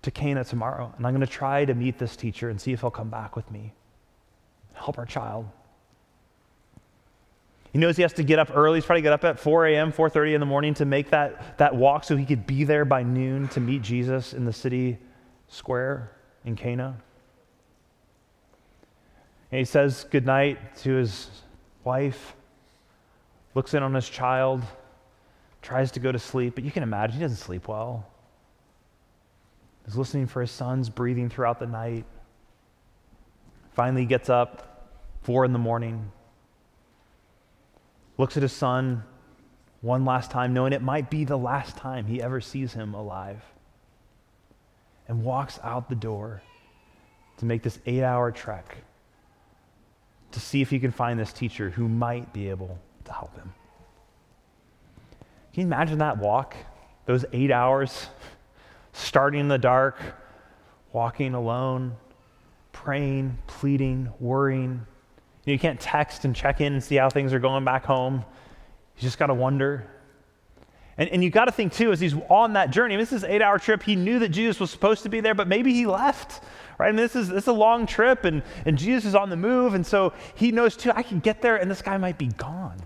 to 0.00 0.10
Cana 0.10 0.42
tomorrow, 0.42 0.90
and 0.96 1.06
I'm 1.06 1.12
going 1.12 1.20
to 1.20 1.30
try 1.30 1.66
to 1.66 1.74
meet 1.74 1.98
this 1.98 2.16
teacher 2.16 2.48
and 2.48 2.58
see 2.58 2.72
if 2.72 2.80
he'll 2.80 2.90
come 2.90 3.10
back 3.10 3.36
with 3.36 3.50
me. 3.50 3.74
Help 4.72 4.96
our 4.96 5.04
child. 5.04 5.50
He 7.74 7.78
knows 7.78 7.96
he 7.96 8.02
has 8.02 8.14
to 8.14 8.22
get 8.22 8.38
up 8.38 8.56
early. 8.56 8.78
He's 8.78 8.86
probably 8.86 9.02
get 9.02 9.12
up 9.12 9.22
at 9.22 9.38
4 9.38 9.66
a.m., 9.66 9.92
4.30 9.92 10.32
in 10.32 10.40
the 10.40 10.46
morning 10.46 10.72
to 10.74 10.86
make 10.86 11.10
that, 11.10 11.58
that 11.58 11.76
walk 11.76 12.04
so 12.04 12.16
he 12.16 12.24
could 12.24 12.46
be 12.46 12.64
there 12.64 12.86
by 12.86 13.02
noon 13.02 13.48
to 13.48 13.60
meet 13.60 13.82
Jesus 13.82 14.32
in 14.32 14.46
the 14.46 14.52
city 14.54 14.96
square 15.48 16.10
in 16.46 16.56
Cana. 16.56 16.96
And 19.52 19.58
he 19.58 19.66
says 19.66 20.06
goodnight 20.10 20.74
to 20.78 20.94
his 20.94 21.28
wife, 21.84 22.34
looks 23.54 23.74
in 23.74 23.82
on 23.82 23.94
his 23.94 24.08
child, 24.08 24.62
tries 25.62 25.92
to 25.92 26.00
go 26.00 26.12
to 26.12 26.18
sleep, 26.18 26.54
but 26.54 26.64
you 26.64 26.70
can 26.70 26.82
imagine 26.82 27.16
he 27.16 27.22
doesn't 27.22 27.38
sleep 27.38 27.68
well. 27.68 28.06
He's 29.84 29.96
listening 29.96 30.26
for 30.26 30.40
his 30.40 30.50
sons 30.50 30.88
breathing 30.88 31.28
throughout 31.28 31.58
the 31.58 31.66
night. 31.66 32.04
Finally 33.72 34.06
gets 34.06 34.28
up, 34.28 34.90
four 35.22 35.44
in 35.44 35.52
the 35.52 35.58
morning, 35.58 36.10
looks 38.18 38.36
at 38.36 38.42
his 38.42 38.52
son 38.52 39.02
one 39.80 40.04
last 40.04 40.30
time, 40.30 40.54
knowing 40.54 40.72
it 40.72 40.82
might 40.82 41.10
be 41.10 41.24
the 41.24 41.36
last 41.36 41.76
time 41.76 42.06
he 42.06 42.22
ever 42.22 42.40
sees 42.40 42.72
him 42.72 42.94
alive, 42.94 43.42
and 45.08 45.22
walks 45.24 45.58
out 45.62 45.88
the 45.88 45.94
door 45.94 46.42
to 47.36 47.44
make 47.44 47.62
this 47.62 47.78
eight 47.84 48.02
hour 48.02 48.30
trek 48.30 48.76
to 50.32 50.40
see 50.40 50.62
if 50.62 50.70
he 50.70 50.78
can 50.78 50.90
find 50.90 51.18
this 51.18 51.32
teacher 51.32 51.70
who 51.70 51.88
might 51.88 52.32
be 52.32 52.48
able 52.48 52.78
to 53.04 53.12
help 53.12 53.34
him. 53.36 53.52
Can 55.52 55.60
you 55.62 55.66
imagine 55.66 55.98
that 55.98 56.18
walk? 56.18 56.56
Those 57.06 57.24
eight 57.32 57.50
hours, 57.50 58.08
starting 58.92 59.40
in 59.40 59.48
the 59.48 59.58
dark, 59.58 60.00
walking 60.92 61.34
alone, 61.34 61.94
praying, 62.72 63.38
pleading, 63.46 64.10
worrying. 64.18 64.86
You, 65.44 65.58
can't 65.58 65.78
text 65.78 66.24
and 66.24 66.34
check 66.34 66.60
in 66.60 66.72
and 66.72 66.82
see 66.82 66.96
how 66.96 67.10
things 67.10 67.32
are 67.32 67.38
going 67.38 67.64
back 67.64 67.84
home. 67.84 68.24
You 68.96 69.02
just 69.02 69.18
got 69.18 69.26
to 69.26 69.34
wonder. 69.34 69.86
And, 70.96 71.08
and 71.10 71.22
you 71.22 71.30
got 71.30 71.46
to 71.46 71.52
think 71.52 71.72
too, 71.72 71.92
as 71.92 72.00
he's 72.00 72.14
on 72.28 72.54
that 72.54 72.70
journey, 72.70 72.94
I 72.94 72.96
mean, 72.96 73.02
this 73.02 73.12
is 73.12 73.24
eight 73.24 73.42
hour 73.42 73.58
trip. 73.58 73.82
He 73.82 73.96
knew 73.96 74.18
that 74.20 74.30
Jesus 74.30 74.60
was 74.60 74.70
supposed 74.70 75.02
to 75.02 75.08
be 75.08 75.20
there, 75.20 75.34
but 75.34 75.48
maybe 75.48 75.72
he 75.72 75.86
left, 75.86 76.42
right? 76.78 76.88
I 76.88 76.90
mean, 76.92 76.96
this 76.96 77.16
is, 77.16 77.28
this 77.28 77.44
is 77.44 77.48
a 77.48 77.52
long 77.52 77.86
trip 77.86 78.24
and, 78.24 78.42
and 78.64 78.78
Jesus 78.78 79.04
is 79.04 79.14
on 79.14 79.28
the 79.28 79.36
move. 79.36 79.74
And 79.74 79.86
so 79.86 80.12
he 80.34 80.52
knows 80.52 80.76
too, 80.76 80.92
I 80.94 81.02
can 81.02 81.20
get 81.20 81.42
there 81.42 81.56
and 81.56 81.70
this 81.70 81.82
guy 81.82 81.96
might 81.96 82.18
be 82.18 82.28
gone. 82.28 82.80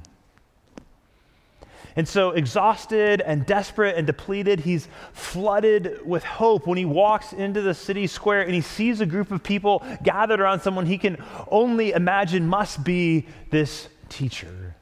And 1.98 2.06
so, 2.06 2.30
exhausted 2.30 3.22
and 3.22 3.44
desperate 3.44 3.96
and 3.96 4.06
depleted, 4.06 4.60
he's 4.60 4.86
flooded 5.12 5.98
with 6.06 6.22
hope 6.22 6.64
when 6.64 6.78
he 6.78 6.84
walks 6.84 7.32
into 7.32 7.60
the 7.60 7.74
city 7.74 8.06
square 8.06 8.42
and 8.42 8.54
he 8.54 8.60
sees 8.60 9.00
a 9.00 9.06
group 9.06 9.32
of 9.32 9.42
people 9.42 9.82
gathered 10.04 10.38
around 10.40 10.60
someone 10.60 10.86
he 10.86 10.96
can 10.96 11.16
only 11.50 11.90
imagine 11.90 12.46
must 12.46 12.84
be 12.84 13.26
this 13.50 13.88
teacher. 14.10 14.76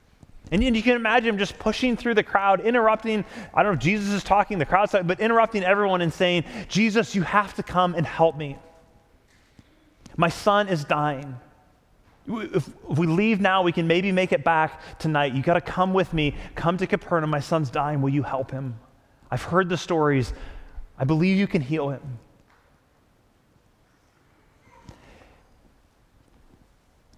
And 0.52 0.62
you 0.62 0.82
can 0.82 0.94
imagine 0.94 1.30
him 1.30 1.38
just 1.38 1.58
pushing 1.58 1.96
through 1.96 2.16
the 2.16 2.22
crowd, 2.22 2.60
interrupting. 2.60 3.24
I 3.54 3.62
don't 3.62 3.72
know 3.72 3.76
if 3.78 3.82
Jesus 3.82 4.12
is 4.12 4.22
talking, 4.22 4.58
the 4.58 4.66
crowd, 4.66 4.90
but 5.06 5.18
interrupting 5.18 5.64
everyone 5.64 6.02
and 6.02 6.12
saying, 6.12 6.44
Jesus, 6.68 7.14
you 7.14 7.22
have 7.22 7.54
to 7.54 7.62
come 7.62 7.94
and 7.94 8.06
help 8.06 8.36
me. 8.36 8.58
My 10.18 10.28
son 10.28 10.68
is 10.68 10.84
dying. 10.84 11.38
If, 12.28 12.68
we 12.84 13.06
leave 13.06 13.40
now, 13.40 13.62
we 13.62 13.72
can 13.72 13.86
maybe 13.86 14.10
make 14.12 14.32
it 14.32 14.42
back 14.42 14.98
tonight. 14.98 15.34
You 15.34 15.42
got 15.42 15.54
to 15.54 15.60
come 15.60 15.92
with 15.92 16.12
me. 16.12 16.34
Come 16.54 16.76
to 16.78 16.86
Capernaum. 16.86 17.30
My 17.30 17.40
son's 17.40 17.70
dying. 17.70 18.02
Will 18.02 18.10
you 18.10 18.22
help 18.22 18.50
him? 18.50 18.78
I've 19.30 19.42
heard 19.42 19.68
the 19.68 19.76
stories. 19.76 20.32
I 20.98 21.04
believe 21.04 21.36
you 21.36 21.46
can 21.46 21.62
heal 21.62 21.90
him. 21.90 22.18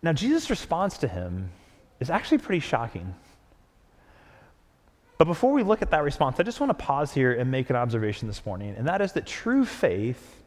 Now, 0.02 0.12
Jesus' 0.12 0.50
response 0.50 0.98
to 0.98 1.08
him 1.08 1.50
is 2.00 2.10
actually 2.10 2.38
pretty 2.38 2.60
shocking. 2.60 3.14
But 5.16 5.24
before 5.24 5.52
we 5.52 5.64
look 5.64 5.82
at 5.82 5.90
that 5.90 6.04
response, 6.04 6.38
I 6.38 6.44
just 6.44 6.60
want 6.60 6.70
to 6.70 6.74
pause 6.74 7.12
here 7.12 7.32
and 7.32 7.50
make 7.50 7.70
an 7.70 7.76
observation 7.76 8.28
this 8.28 8.46
morning, 8.46 8.76
and 8.78 8.86
that 8.86 9.00
is 9.00 9.12
that 9.14 9.26
true 9.26 9.64
faith 9.64 10.44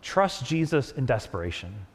trusts 0.00 0.48
Jesus 0.48 0.92
in 0.92 1.04
desperation. 1.04 1.86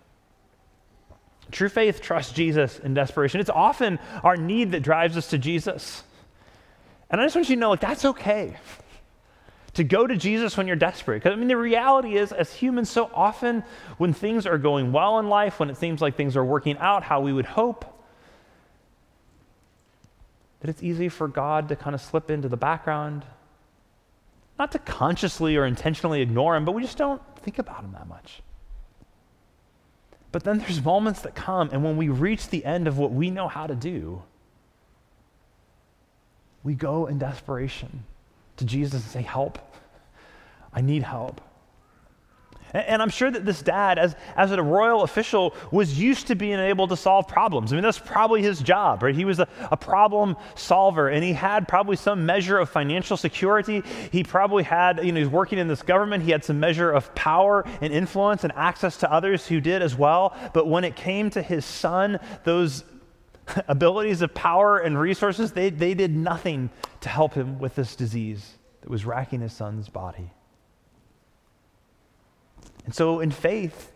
True 1.52 1.70
faith 1.70 2.02
trusts 2.02 2.34
Jesus 2.34 2.80
in 2.80 2.94
desperation. 2.94 3.40
It's 3.40 3.50
often 3.50 4.00
our 4.24 4.36
need 4.36 4.72
that 4.72 4.82
drives 4.82 5.16
us 5.16 5.30
to 5.30 5.38
Jesus. 5.38 6.04
And 7.10 7.22
I 7.22 7.26
just 7.26 7.36
want 7.36 7.50
you 7.50 7.56
to 7.56 7.60
know, 7.60 7.70
like, 7.70 7.80
that's 7.80 8.06
okay 8.06 8.58
to 9.76 9.84
go 9.84 10.08
to 10.08 10.16
Jesus 10.16 10.58
when 10.58 10.68
you're 10.68 10.76
desperate. 10.76 11.18
Because, 11.18 11.34
I 11.34 11.36
mean, 11.36 11.50
the 11.50 11.58
reality 11.58 12.16
is, 12.16 12.32
as 12.32 12.52
humans, 12.54 12.90
so 12.90 13.12
often 13.14 13.64
when 13.98 14.14
things 14.14 14.46
are 14.46 14.58
going 14.58 14.92
well 14.92 15.20
in 15.20 15.30
life, 15.30 15.60
when 15.60 15.70
it 15.70 15.78
seems 15.78 16.02
like 16.02 16.16
things 16.16 16.36
are 16.36 16.46
working 16.46 16.78
out 16.78 17.04
how 17.04 17.22
we 17.22 17.32
would 17.32 17.46
hope, 17.46 17.86
that 20.62 20.70
it's 20.70 20.82
easy 20.82 21.10
for 21.10 21.28
God 21.28 21.70
to 21.70 21.76
kind 21.76 21.94
of 21.94 22.02
slip 22.02 22.32
into 22.32 22.50
the 22.50 22.58
background. 22.58 23.26
Not 24.58 24.72
to 24.72 24.80
consciously 24.80 25.58
or 25.58 25.66
intentionally 25.66 26.22
ignore 26.22 26.56
Him, 26.56 26.64
but 26.64 26.72
we 26.72 26.82
just 26.82 26.98
don't 26.98 27.22
think 27.40 27.60
about 27.60 27.84
Him 27.84 27.92
that 27.92 28.08
much. 28.08 28.42
But 30.36 30.44
then 30.44 30.58
there's 30.58 30.84
moments 30.84 31.22
that 31.22 31.34
come, 31.34 31.70
and 31.72 31.82
when 31.82 31.96
we 31.96 32.10
reach 32.10 32.50
the 32.50 32.66
end 32.66 32.90
of 32.90 32.98
what 32.98 33.14
we 33.14 33.32
know 33.32 33.48
how 33.48 33.68
to 33.68 33.74
do, 33.74 34.22
we 36.62 36.74
go 36.74 37.06
in 37.06 37.20
desperation 37.20 38.04
to 38.58 38.66
Jesus 38.66 39.02
and 39.02 39.12
say, 39.14 39.22
Help. 39.22 39.58
I 40.74 40.82
need 40.82 41.04
help. 41.04 41.40
And 42.76 43.02
I'm 43.02 43.10
sure 43.10 43.32
that 43.32 43.46
this 43.46 43.62
dad, 43.62 43.98
as, 43.98 44.16
as 44.36 44.52
a 44.52 44.62
royal 44.62 45.04
official, 45.04 45.56
was 45.72 45.98
used 45.98 46.28
to 46.28 46.36
being 46.36 46.60
able 46.60 46.88
to 46.90 46.98
solve 46.98 47.28
problems. 47.28 47.72
I 47.72 47.76
mean, 47.76 47.84
that's 47.84 48.00
probably 48.00 48.42
his 48.42 48.62
job, 48.62 49.02
right? 49.02 49.16
He 49.16 49.24
was 49.24 49.40
a, 49.40 49.48
a 49.72 49.78
problem 49.78 50.36
solver, 50.56 51.08
and 51.08 51.24
he 51.24 51.32
had 51.32 51.70
probably 51.70 51.96
some 51.96 52.26
measure 52.26 52.58
of 52.58 52.70
financial 52.70 53.16
security. 53.16 53.82
He 54.12 54.24
probably 54.24 54.64
had, 54.64 55.04
you 55.06 55.14
know, 55.14 55.22
he's 55.22 55.30
working 55.30 55.58
in 55.58 55.70
this 55.70 55.82
government. 55.82 56.24
He 56.24 56.32
had 56.32 56.44
some 56.44 56.60
measure 56.60 56.92
of 56.92 57.16
power 57.16 57.66
and 57.80 57.94
influence 57.94 58.44
and 58.44 58.52
access 58.56 58.98
to 58.98 59.12
others 59.12 59.48
who 59.48 59.62
did 59.62 59.82
as 59.82 59.96
well. 59.96 60.36
But 60.54 60.68
when 60.68 60.84
it 60.84 60.98
came 60.98 61.30
to 61.30 61.42
his 61.42 61.64
son, 61.64 62.20
those 62.44 62.84
abilities 63.70 64.22
of 64.22 64.34
power 64.34 64.80
and 64.80 65.00
resources, 65.00 65.54
they, 65.54 65.70
they 65.70 65.94
did 65.94 66.14
nothing 66.14 66.70
to 67.02 67.10
help 67.10 67.36
him 67.36 67.58
with 67.58 67.76
this 67.76 67.96
disease 67.96 68.56
that 68.82 68.90
was 68.90 69.06
racking 69.06 69.40
his 69.40 69.54
son's 69.54 69.88
body. 69.88 70.32
And 72.86 72.94
so, 72.94 73.20
in 73.20 73.32
faith, 73.32 73.92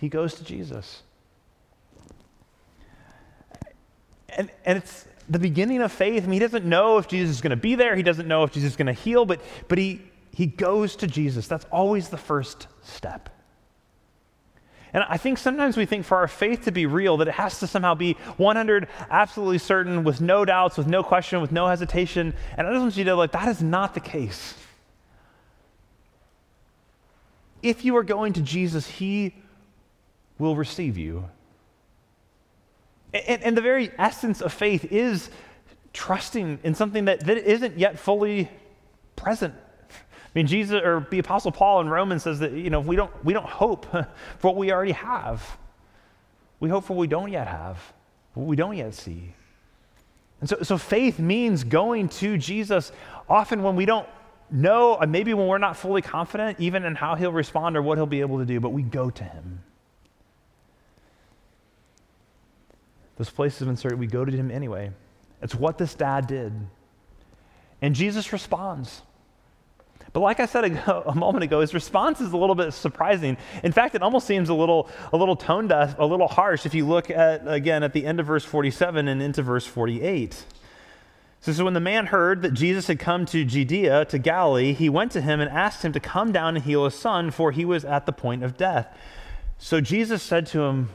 he 0.00 0.08
goes 0.08 0.34
to 0.34 0.44
Jesus. 0.44 1.02
And, 4.36 4.50
and 4.64 4.78
it's 4.78 5.04
the 5.28 5.38
beginning 5.38 5.82
of 5.82 5.92
faith. 5.92 6.24
I 6.24 6.26
mean, 6.26 6.40
he 6.40 6.46
doesn't 6.46 6.64
know 6.64 6.98
if 6.98 7.06
Jesus 7.06 7.36
is 7.36 7.40
going 7.42 7.50
to 7.50 7.56
be 7.56 7.74
there, 7.74 7.94
he 7.94 8.02
doesn't 8.02 8.26
know 8.26 8.44
if 8.44 8.52
Jesus 8.52 8.72
is 8.72 8.76
going 8.76 8.86
to 8.86 8.92
heal, 8.92 9.26
but, 9.26 9.40
but 9.68 9.78
he, 9.78 10.00
he 10.32 10.46
goes 10.46 10.96
to 10.96 11.06
Jesus. 11.06 11.46
That's 11.46 11.66
always 11.70 12.08
the 12.08 12.16
first 12.16 12.66
step. 12.82 13.28
And 14.92 15.04
I 15.08 15.18
think 15.18 15.38
sometimes 15.38 15.76
we 15.76 15.86
think 15.86 16.04
for 16.04 16.16
our 16.16 16.26
faith 16.26 16.64
to 16.64 16.72
be 16.72 16.86
real 16.86 17.18
that 17.18 17.28
it 17.28 17.34
has 17.34 17.60
to 17.60 17.66
somehow 17.68 17.94
be 17.94 18.14
100 18.38 18.88
absolutely 19.08 19.58
certain 19.58 20.02
with 20.02 20.20
no 20.20 20.44
doubts, 20.44 20.76
with 20.76 20.88
no 20.88 21.04
question, 21.04 21.40
with 21.40 21.52
no 21.52 21.68
hesitation. 21.68 22.34
And 22.56 22.66
I 22.66 22.72
just 22.72 22.82
want 22.82 22.96
you 22.96 23.04
to 23.04 23.10
know, 23.10 23.16
like, 23.16 23.32
that 23.32 23.48
is 23.48 23.62
not 23.62 23.94
the 23.94 24.00
case 24.00 24.54
if 27.62 27.84
you 27.84 27.96
are 27.96 28.02
going 28.02 28.32
to 28.34 28.42
Jesus, 28.42 28.86
He 28.86 29.34
will 30.38 30.56
receive 30.56 30.96
you. 30.96 31.28
And, 33.12 33.42
and, 33.42 33.56
the 33.56 33.60
very 33.60 33.90
essence 33.98 34.40
of 34.40 34.52
faith 34.52 34.90
is 34.92 35.30
trusting 35.92 36.60
in 36.62 36.74
something 36.74 37.06
that, 37.06 37.26
that 37.26 37.38
isn't 37.38 37.76
yet 37.76 37.98
fully 37.98 38.48
present. 39.16 39.54
I 39.90 40.38
mean, 40.38 40.46
Jesus 40.46 40.80
or 40.80 41.06
the 41.10 41.18
Apostle 41.18 41.50
Paul 41.50 41.80
in 41.80 41.88
Romans 41.88 42.22
says 42.22 42.38
that 42.38 42.52
you 42.52 42.70
know 42.70 42.78
we 42.78 42.94
don't 42.94 43.12
we 43.24 43.32
don't 43.32 43.46
hope 43.46 43.84
for 43.90 44.06
what 44.48 44.56
we 44.56 44.70
already 44.70 44.92
have. 44.92 45.58
We 46.60 46.68
hope 46.68 46.84
for 46.84 46.94
what 46.94 47.00
we 47.00 47.08
don't 47.08 47.32
yet 47.32 47.48
have, 47.48 47.78
what 48.34 48.46
we 48.46 48.54
don't 48.54 48.76
yet 48.76 48.94
see. 48.94 49.34
And 50.40 50.48
so, 50.48 50.58
so 50.62 50.78
faith 50.78 51.18
means 51.18 51.64
going 51.64 52.08
to 52.10 52.38
Jesus 52.38 52.92
often 53.28 53.62
when 53.62 53.76
we 53.76 53.86
don't 53.86 54.06
know, 54.52 54.98
uh, 55.00 55.06
maybe 55.06 55.34
when 55.34 55.46
we're 55.46 55.58
not 55.58 55.76
fully 55.76 56.02
confident, 56.02 56.60
even 56.60 56.84
in 56.84 56.94
how 56.94 57.14
he'll 57.14 57.32
respond 57.32 57.76
or 57.76 57.82
what 57.82 57.98
he'll 57.98 58.06
be 58.06 58.20
able 58.20 58.38
to 58.38 58.44
do, 58.44 58.60
but 58.60 58.70
we 58.70 58.82
go 58.82 59.10
to 59.10 59.24
him. 59.24 59.62
Those 63.16 63.30
places 63.30 63.62
of 63.62 63.68
uncertainty, 63.68 64.00
we 64.00 64.06
go 64.06 64.24
to 64.24 64.32
him 64.32 64.50
anyway. 64.50 64.92
It's 65.42 65.54
what 65.54 65.78
this 65.78 65.94
dad 65.94 66.26
did. 66.26 66.52
And 67.82 67.94
Jesus 67.94 68.32
responds. 68.32 69.02
But 70.12 70.20
like 70.20 70.40
I 70.40 70.46
said 70.46 70.64
a, 70.64 71.08
a, 71.10 71.14
moment 71.14 71.44
ago, 71.44 71.60
his 71.60 71.74
response 71.74 72.20
is 72.20 72.32
a 72.32 72.36
little 72.36 72.54
bit 72.54 72.72
surprising. 72.72 73.36
In 73.62 73.72
fact, 73.72 73.94
it 73.94 74.02
almost 74.02 74.26
seems 74.26 74.48
a 74.48 74.54
little, 74.54 74.88
a 75.12 75.16
little 75.16 75.36
tone 75.36 75.68
deaf, 75.68 75.96
a 75.98 76.06
little 76.06 76.28
harsh 76.28 76.66
if 76.66 76.74
you 76.74 76.86
look 76.86 77.10
at, 77.10 77.42
again, 77.46 77.82
at 77.82 77.92
the 77.92 78.04
end 78.04 78.20
of 78.20 78.26
verse 78.26 78.44
47 78.44 79.08
and 79.08 79.22
into 79.22 79.42
verse 79.42 79.66
48. 79.66 80.44
So, 81.40 81.52
so 81.52 81.64
when 81.64 81.74
the 81.74 81.80
man 81.80 82.06
heard 82.06 82.42
that 82.42 82.52
Jesus 82.52 82.86
had 82.86 82.98
come 82.98 83.24
to 83.26 83.44
Judea, 83.44 84.04
to 84.06 84.18
Galilee, 84.18 84.74
he 84.74 84.90
went 84.90 85.12
to 85.12 85.22
him 85.22 85.40
and 85.40 85.50
asked 85.50 85.82
him 85.82 85.92
to 85.92 86.00
come 86.00 86.32
down 86.32 86.54
and 86.56 86.64
heal 86.64 86.84
his 86.84 86.94
son, 86.94 87.30
for 87.30 87.50
he 87.50 87.64
was 87.64 87.84
at 87.84 88.04
the 88.04 88.12
point 88.12 88.44
of 88.44 88.58
death. 88.58 88.94
So 89.56 89.80
Jesus 89.80 90.22
said 90.22 90.46
to 90.48 90.62
him, 90.62 90.90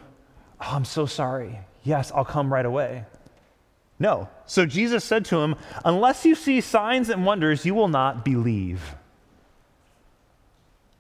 oh, 0.62 0.76
I'm 0.76 0.86
so 0.86 1.08
sorry. 1.08 1.60
Yes, 1.84 2.12
I'll 2.14 2.26
come 2.26 2.54
right 2.54 2.66
away. 2.66 3.06
No. 3.98 4.30
So 4.46 4.66
Jesus 4.66 5.04
said 5.04 5.26
to 5.26 5.38
him, 5.38 5.56
Unless 5.84 6.26
you 6.26 6.36
see 6.36 6.62
signs 6.62 7.10
and 7.10 7.26
wonders, 7.26 7.66
you 7.66 7.74
will 7.74 7.88
not 7.88 8.26
believe. 8.26 8.96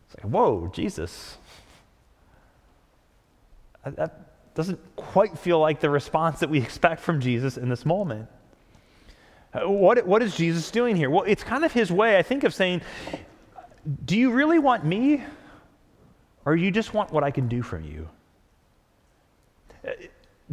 It's 0.05 0.23
like, 0.23 0.31
whoa, 0.31 0.71
Jesus. 0.73 1.37
That 3.83 4.55
doesn't 4.55 4.79
quite 4.95 5.37
feel 5.37 5.59
like 5.59 5.81
the 5.81 5.89
response 5.89 6.39
that 6.39 6.49
we 6.49 6.59
expect 6.59 7.01
from 7.01 7.19
Jesus 7.19 7.57
in 7.57 7.69
this 7.69 7.85
moment. 7.85 8.29
What, 9.63 10.05
what 10.05 10.21
is 10.21 10.35
Jesus 10.35 10.69
doing 10.71 10.95
here? 10.95 11.09
Well, 11.09 11.23
it's 11.23 11.43
kind 11.43 11.63
of 11.63 11.71
his 11.71 11.91
way, 11.91 12.17
I 12.17 12.23
think, 12.23 12.43
of 12.43 12.53
saying, 12.53 12.81
Do 14.05 14.17
you 14.17 14.31
really 14.31 14.59
want 14.59 14.83
me? 14.83 15.23
Or 16.45 16.55
you 16.55 16.71
just 16.71 16.93
want 16.93 17.11
what 17.11 17.23
I 17.23 17.31
can 17.31 17.47
do 17.47 17.61
from 17.63 17.83
you? 17.83 18.07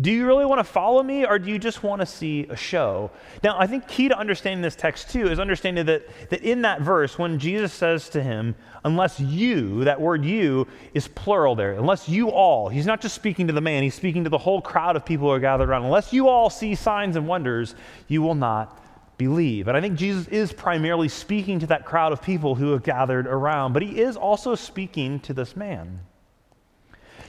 Do 0.00 0.10
you 0.10 0.26
really 0.26 0.46
want 0.46 0.58
to 0.58 0.64
follow 0.64 1.02
me, 1.02 1.26
or 1.26 1.38
do 1.38 1.50
you 1.50 1.58
just 1.58 1.82
want 1.82 2.00
to 2.00 2.06
see 2.06 2.46
a 2.48 2.56
show? 2.56 3.10
Now, 3.44 3.58
I 3.58 3.66
think 3.66 3.86
key 3.86 4.08
to 4.08 4.18
understanding 4.18 4.62
this 4.62 4.74
text, 4.74 5.10
too, 5.10 5.28
is 5.28 5.38
understanding 5.38 5.84
that, 5.84 6.08
that 6.30 6.40
in 6.40 6.62
that 6.62 6.80
verse, 6.80 7.18
when 7.18 7.38
Jesus 7.38 7.74
says 7.74 8.08
to 8.10 8.22
him, 8.22 8.54
unless 8.84 9.20
you, 9.20 9.84
that 9.84 10.00
word 10.00 10.24
you 10.24 10.66
is 10.94 11.08
plural 11.08 11.54
there, 11.54 11.72
unless 11.72 12.08
you 12.08 12.30
all, 12.30 12.70
he's 12.70 12.86
not 12.86 13.02
just 13.02 13.14
speaking 13.14 13.46
to 13.48 13.52
the 13.52 13.60
man, 13.60 13.82
he's 13.82 13.94
speaking 13.94 14.24
to 14.24 14.30
the 14.30 14.38
whole 14.38 14.62
crowd 14.62 14.96
of 14.96 15.04
people 15.04 15.26
who 15.28 15.34
are 15.34 15.40
gathered 15.40 15.68
around. 15.68 15.84
Unless 15.84 16.10
you 16.10 16.26
all 16.26 16.48
see 16.48 16.74
signs 16.74 17.16
and 17.16 17.28
wonders, 17.28 17.74
you 18.08 18.22
will 18.22 18.34
not 18.34 18.81
believe. 19.26 19.68
And 19.68 19.76
I 19.76 19.80
think 19.80 19.96
Jesus 19.96 20.26
is 20.28 20.52
primarily 20.52 21.08
speaking 21.08 21.60
to 21.60 21.66
that 21.68 21.84
crowd 21.84 22.12
of 22.12 22.22
people 22.22 22.54
who 22.54 22.72
have 22.72 22.82
gathered 22.82 23.26
around, 23.26 23.72
but 23.72 23.82
he 23.82 24.00
is 24.00 24.16
also 24.16 24.54
speaking 24.54 25.20
to 25.20 25.32
this 25.32 25.56
man. 25.56 26.00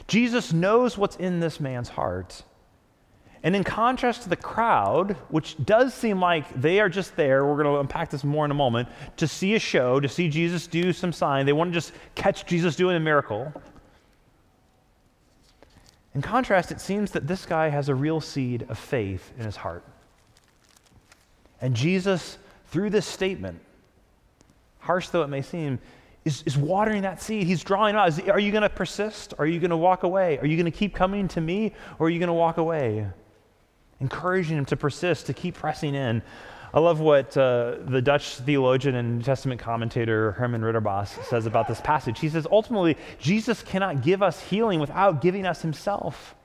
Jesus 0.07 0.51
knows 0.51 0.97
what's 0.97 1.15
in 1.17 1.39
this 1.39 1.59
man's 1.59 1.89
heart. 1.89 2.43
And 3.43 3.55
in 3.55 3.63
contrast 3.63 4.23
to 4.23 4.29
the 4.29 4.37
crowd, 4.37 5.17
which 5.29 5.57
does 5.65 5.93
seem 5.93 6.19
like 6.19 6.61
they 6.61 6.79
are 6.79 6.89
just 6.89 7.15
there, 7.15 7.45
we're 7.45 7.61
going 7.61 7.73
to 7.73 7.79
unpack 7.79 8.09
this 8.09 8.23
more 8.23 8.45
in 8.45 8.51
a 8.51 8.55
moment, 8.55 8.87
to 9.17 9.27
see 9.27 9.55
a 9.55 9.59
show, 9.59 9.99
to 9.99 10.07
see 10.07 10.29
Jesus 10.29 10.65
do 10.65 10.93
some 10.93 11.11
sign. 11.11 11.45
They 11.45 11.53
want 11.53 11.71
to 11.71 11.73
just 11.73 11.91
catch 12.15 12.45
Jesus 12.45 12.75
doing 12.75 12.95
a 12.95 13.01
miracle. 13.01 13.53
In 16.15 16.21
contrast, 16.21 16.71
it 16.71 16.79
seems 16.79 17.11
that 17.11 17.27
this 17.27 17.45
guy 17.45 17.69
has 17.69 17.89
a 17.89 17.95
real 17.95 18.21
seed 18.21 18.65
of 18.69 18.79
faith 18.79 19.33
in 19.37 19.45
his 19.45 19.57
heart. 19.57 19.83
And 21.63 21.73
Jesus, 21.73 22.37
through 22.67 22.89
this 22.89 23.05
statement, 23.05 23.57
harsh 24.79 25.07
though 25.07 25.23
it 25.23 25.29
may 25.29 25.41
seem, 25.41 25.79
is, 26.25 26.43
is 26.45 26.57
watering 26.57 27.03
that 27.03 27.21
seed. 27.21 27.47
He's 27.47 27.63
drawing 27.63 27.95
out. 27.95 28.09
Is, 28.09 28.19
are 28.19 28.39
you 28.39 28.51
going 28.51 28.63
to 28.63 28.69
persist? 28.69 29.33
Are 29.39 29.45
you 29.45 29.61
going 29.61 29.71
to 29.71 29.77
walk 29.77 30.03
away? 30.03 30.37
Are 30.39 30.45
you 30.45 30.57
going 30.57 30.71
to 30.71 30.77
keep 30.77 30.93
coming 30.93 31.29
to 31.29 31.39
me? 31.39 31.71
Or 31.99 32.07
are 32.07 32.09
you 32.09 32.19
going 32.19 32.27
to 32.27 32.33
walk 32.33 32.57
away? 32.57 33.07
Encouraging 34.01 34.57
him 34.57 34.65
to 34.65 34.75
persist, 34.75 35.27
to 35.27 35.33
keep 35.33 35.55
pressing 35.55 35.95
in. 35.95 36.21
I 36.73 36.81
love 36.81 36.99
what 36.99 37.37
uh, 37.37 37.75
the 37.85 38.01
Dutch 38.01 38.35
theologian 38.39 38.95
and 38.95 39.19
New 39.19 39.23
Testament 39.23 39.61
commentator 39.61 40.33
Herman 40.33 40.63
Ridderbos 40.63 41.23
says 41.25 41.45
about 41.45 41.69
this 41.69 41.79
passage. 41.79 42.19
He 42.19 42.27
says, 42.27 42.45
ultimately, 42.51 42.97
Jesus 43.19 43.63
cannot 43.63 44.01
give 44.01 44.21
us 44.21 44.41
healing 44.41 44.81
without 44.81 45.21
giving 45.21 45.45
us 45.45 45.61
himself. 45.61 46.35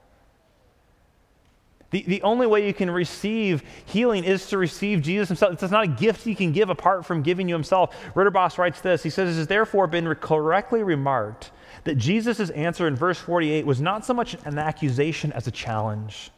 The, 1.91 2.03
the 2.03 2.23
only 2.23 2.47
way 2.47 2.67
you 2.67 2.75
can 2.75 2.91
receive 2.91 3.63
healing 3.87 4.25
is 4.25 4.47
to 4.49 4.59
receive 4.59 5.01
Jesus 5.01 5.29
himself. 5.29 5.63
It's 5.63 5.73
not 5.73 5.85
a 5.85 5.89
gift 5.89 6.23
he 6.23 6.35
can 6.35 6.53
give 6.53 6.69
apart 6.69 7.07
from 7.07 7.23
giving 7.23 7.49
you 7.49 7.55
himself. 7.55 7.97
Ridderbos 8.15 8.59
writes 8.59 8.81
this 8.81 9.03
He 9.03 9.11
says, 9.11 9.35
It 9.35 9.39
has 9.39 9.47
therefore 9.47 9.87
been 9.87 10.15
correctly 10.17 10.83
remarked 10.83 11.51
that 11.85 11.97
Jesus' 11.97 12.51
answer 12.51 12.87
in 12.87 12.97
verse 12.97 13.19
48 13.19 13.65
was 13.65 13.81
not 13.81 14.05
so 14.05 14.13
much 14.13 14.37
an 14.45 14.59
accusation 14.59 15.33
as 15.33 15.47
a 15.47 15.51
challenge. 15.51 16.31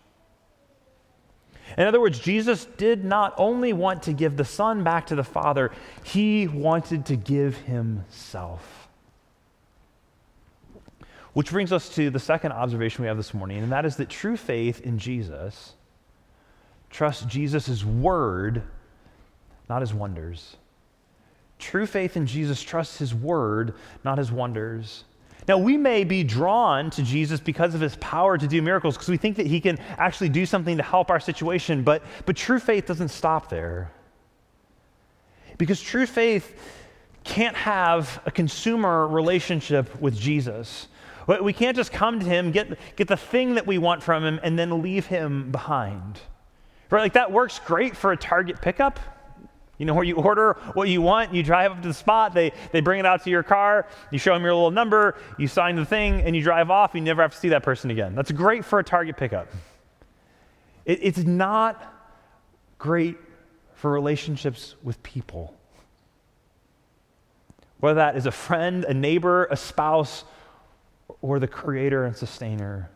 In 1.78 1.87
other 1.87 2.00
words, 2.00 2.19
Jesus 2.19 2.64
did 2.64 3.04
not 3.04 3.35
only 3.37 3.73
want 3.73 4.02
to 4.04 4.12
give 4.12 4.37
the 4.37 4.45
Son 4.45 4.83
back 4.85 5.07
to 5.07 5.14
the 5.14 5.25
Father, 5.25 5.71
he 6.04 6.49
wanted 6.49 7.07
to 7.07 7.16
give 7.16 7.57
himself. 7.59 8.89
Which 11.32 11.50
brings 11.50 11.72
us 11.72 11.88
to 11.94 12.10
the 12.10 12.18
second 12.18 12.52
observation 12.52 13.02
we 13.02 13.08
have 13.08 13.16
this 13.16 13.32
morning, 13.32 13.62
and 13.62 13.72
that 13.72 13.84
is 13.84 13.96
that 13.96 14.08
true 14.08 14.37
faith 14.37 14.80
in 14.80 14.99
Jesus 14.99 15.75
trusts 16.90 17.25
Jesus' 17.25 17.84
word, 17.84 18.62
not 19.68 19.80
his 19.80 19.94
wonders. 19.94 20.56
True 21.58 21.87
faith 21.87 22.16
in 22.16 22.26
Jesus 22.26 22.60
trusts 22.62 22.99
his 22.99 23.14
word, 23.14 23.75
not 24.04 24.18
his 24.18 24.32
wonders. 24.32 25.04
Now, 25.46 25.58
we 25.58 25.76
may 25.76 26.04
be 26.04 26.25
drawn 26.25 26.90
to 26.90 27.02
Jesus 27.02 27.40
because 27.40 27.75
of 27.75 27.80
his 27.80 27.96
power 27.96 28.37
to 28.37 28.46
do 28.46 28.60
miracles, 28.60 28.96
because 28.96 29.08
we 29.08 29.16
think 29.16 29.37
that 29.37 29.46
he 29.46 29.60
can 29.60 29.78
actually 29.99 30.28
do 30.28 30.44
something 30.46 30.76
to 30.76 30.82
help 30.82 31.10
our 31.10 31.20
situation, 31.20 31.82
but, 31.82 32.02
but 32.26 32.37
true 32.37 32.58
faith 32.58 32.87
doesn't 32.87 33.08
stop 33.08 33.49
there. 33.49 33.90
Because 35.58 35.80
true 35.80 36.06
faith 36.06 36.58
can't 37.25 37.56
have 37.56 38.20
a 38.26 38.30
consumer 38.30 39.06
relationship 39.06 40.00
with 40.00 40.16
Jesus. 40.18 40.88
But 41.30 41.44
we 41.44 41.52
can't 41.52 41.76
just 41.76 41.92
come 41.92 42.18
to 42.18 42.26
him, 42.26 42.50
get, 42.50 42.76
get 42.96 43.06
the 43.06 43.16
thing 43.16 43.54
that 43.54 43.64
we 43.64 43.78
want 43.78 44.02
from 44.02 44.25
him, 44.25 44.40
and 44.42 44.58
then 44.58 44.82
leave 44.82 45.06
him 45.06 45.52
behind. 45.52 46.18
Right? 46.90 47.02
Like 47.02 47.12
that 47.12 47.30
works 47.30 47.60
great 47.64 47.96
for 47.96 48.10
a 48.10 48.16
Target 48.16 48.60
pickup. 48.60 48.99
You 49.78 49.87
know, 49.87 49.94
where 49.94 50.02
you 50.02 50.16
order 50.16 50.54
what 50.72 50.88
you 50.88 51.00
want, 51.02 51.32
you 51.32 51.44
drive 51.44 51.70
up 51.70 51.82
to 51.82 51.87
the 51.87 51.94
spot, 51.94 52.34
they, 52.34 52.50
they 52.72 52.80
bring 52.80 52.99
it 52.99 53.06
out 53.06 53.22
to 53.22 53.30
your 53.30 53.44
car, 53.44 53.87
you 54.10 54.18
show 54.18 54.34
them 54.34 54.42
your 54.42 54.54
little 54.54 54.72
number, 54.72 55.16
you 55.38 55.46
sign 55.46 55.76
the 55.76 55.84
thing, 55.84 56.20
and 56.22 56.34
you 56.34 56.42
drive 56.42 56.68
off, 56.68 56.96
you 56.96 57.00
never 57.00 57.22
have 57.22 57.32
to 57.32 57.38
see 57.38 57.50
that 57.50 57.62
person 57.62 57.92
again. 57.92 58.16
That's 58.16 58.32
great 58.32 58.64
for 58.64 58.80
a 58.80 58.84
Target 58.84 59.16
pickup. 59.16 59.46
It, 60.84 60.99
it's 61.00 61.18
not 61.18 61.94
great 62.76 63.18
for 63.75 63.92
relationships 63.92 64.75
with 64.82 65.00
people. 65.04 65.54
Whether 67.78 67.99
that 67.99 68.16
is 68.16 68.26
a 68.26 68.32
friend, 68.32 68.84
a 68.84 68.94
neighbor, 68.94 69.46
a 69.49 69.56
spouse, 69.56 70.25
or 71.23 71.39
the 71.39 71.49
creator 71.49 72.04
and 72.04 72.17
sustainer 72.17 72.91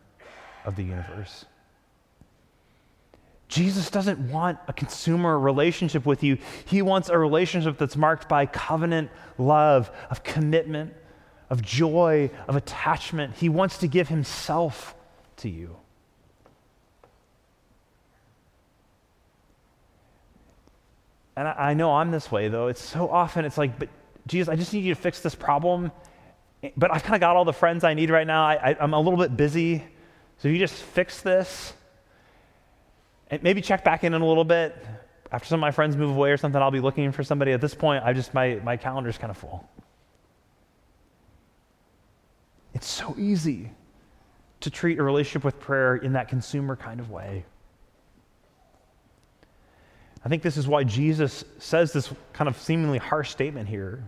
of 0.65 0.75
the 0.75 0.83
universe. 0.83 1.45
Jesus 3.47 3.89
doesn't 3.91 4.19
want 4.31 4.57
a 4.67 4.73
consumer 4.73 5.37
relationship 5.37 6.05
with 6.05 6.23
you. 6.23 6.37
He 6.65 6.81
wants 6.81 7.09
a 7.09 7.17
relationship 7.17 7.77
that's 7.77 7.95
marked 7.95 8.27
by 8.27 8.47
covenant 8.47 9.11
love, 9.37 9.91
of 10.09 10.23
commitment, 10.23 10.93
of 11.49 11.61
joy, 11.61 12.31
of 12.47 12.55
attachment. 12.55 13.35
He 13.35 13.49
wants 13.49 13.77
to 13.79 13.87
give 13.87 14.09
himself 14.09 14.95
to 15.37 15.49
you. 15.49 15.75
And 21.37 21.47
I, 21.47 21.51
I 21.51 21.73
know 21.75 21.93
I'm 21.93 22.11
this 22.11 22.31
way, 22.31 22.47
though. 22.47 22.67
It's 22.67 22.81
so 22.81 23.09
often, 23.09 23.45
it's 23.45 23.57
like, 23.57 23.77
but 23.77 23.89
Jesus, 24.25 24.49
I 24.49 24.55
just 24.55 24.73
need 24.73 24.83
you 24.83 24.95
to 24.95 24.99
fix 24.99 25.19
this 25.19 25.35
problem. 25.35 25.91
But 26.77 26.93
I've 26.93 27.03
kind 27.03 27.15
of 27.15 27.21
got 27.21 27.35
all 27.35 27.45
the 27.45 27.53
friends 27.53 27.83
I 27.83 27.93
need 27.93 28.09
right 28.09 28.27
now. 28.27 28.43
I, 28.45 28.75
I'm 28.79 28.93
a 28.93 28.99
little 28.99 29.19
bit 29.19 29.35
busy. 29.35 29.83
So 30.37 30.47
if 30.47 30.53
you 30.53 30.59
just 30.59 30.75
fix 30.75 31.21
this 31.21 31.73
and 33.29 33.41
maybe 33.43 33.61
check 33.61 33.83
back 33.83 34.03
in 34.03 34.13
in 34.13 34.21
a 34.21 34.27
little 34.27 34.43
bit. 34.43 34.75
After 35.31 35.47
some 35.47 35.59
of 35.59 35.61
my 35.61 35.71
friends 35.71 35.97
move 35.97 36.15
away 36.15 36.31
or 36.31 36.37
something, 36.37 36.61
I'll 36.61 36.71
be 36.71 36.79
looking 36.79 37.11
for 37.11 37.23
somebody. 37.23 37.51
At 37.51 37.61
this 37.61 37.73
point, 37.73 38.03
I 38.03 38.13
just 38.13 38.33
my, 38.33 38.55
my 38.63 38.77
calendar's 38.77 39.17
kind 39.17 39.31
of 39.31 39.37
full. 39.37 39.67
It's 42.73 42.87
so 42.87 43.15
easy 43.17 43.71
to 44.61 44.69
treat 44.69 44.99
a 44.99 45.03
relationship 45.03 45.43
with 45.43 45.59
prayer 45.59 45.95
in 45.95 46.13
that 46.13 46.27
consumer 46.27 46.75
kind 46.75 46.99
of 46.99 47.09
way. 47.09 47.45
I 50.23 50.29
think 50.29 50.41
this 50.41 50.57
is 50.57 50.67
why 50.67 50.83
Jesus 50.83 51.45
says 51.59 51.93
this 51.93 52.11
kind 52.33 52.47
of 52.47 52.57
seemingly 52.57 52.97
harsh 52.97 53.29
statement 53.29 53.69
here. 53.69 54.03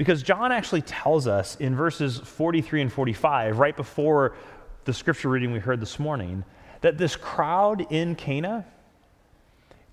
Because 0.00 0.22
John 0.22 0.50
actually 0.50 0.80
tells 0.80 1.26
us 1.26 1.56
in 1.56 1.76
verses 1.76 2.16
43 2.16 2.80
and 2.80 2.90
45, 2.90 3.58
right 3.58 3.76
before 3.76 4.34
the 4.86 4.94
scripture 4.94 5.28
reading 5.28 5.52
we 5.52 5.58
heard 5.58 5.78
this 5.78 5.98
morning, 5.98 6.42
that 6.80 6.96
this 6.96 7.16
crowd 7.16 7.86
in 7.92 8.14
Cana 8.14 8.64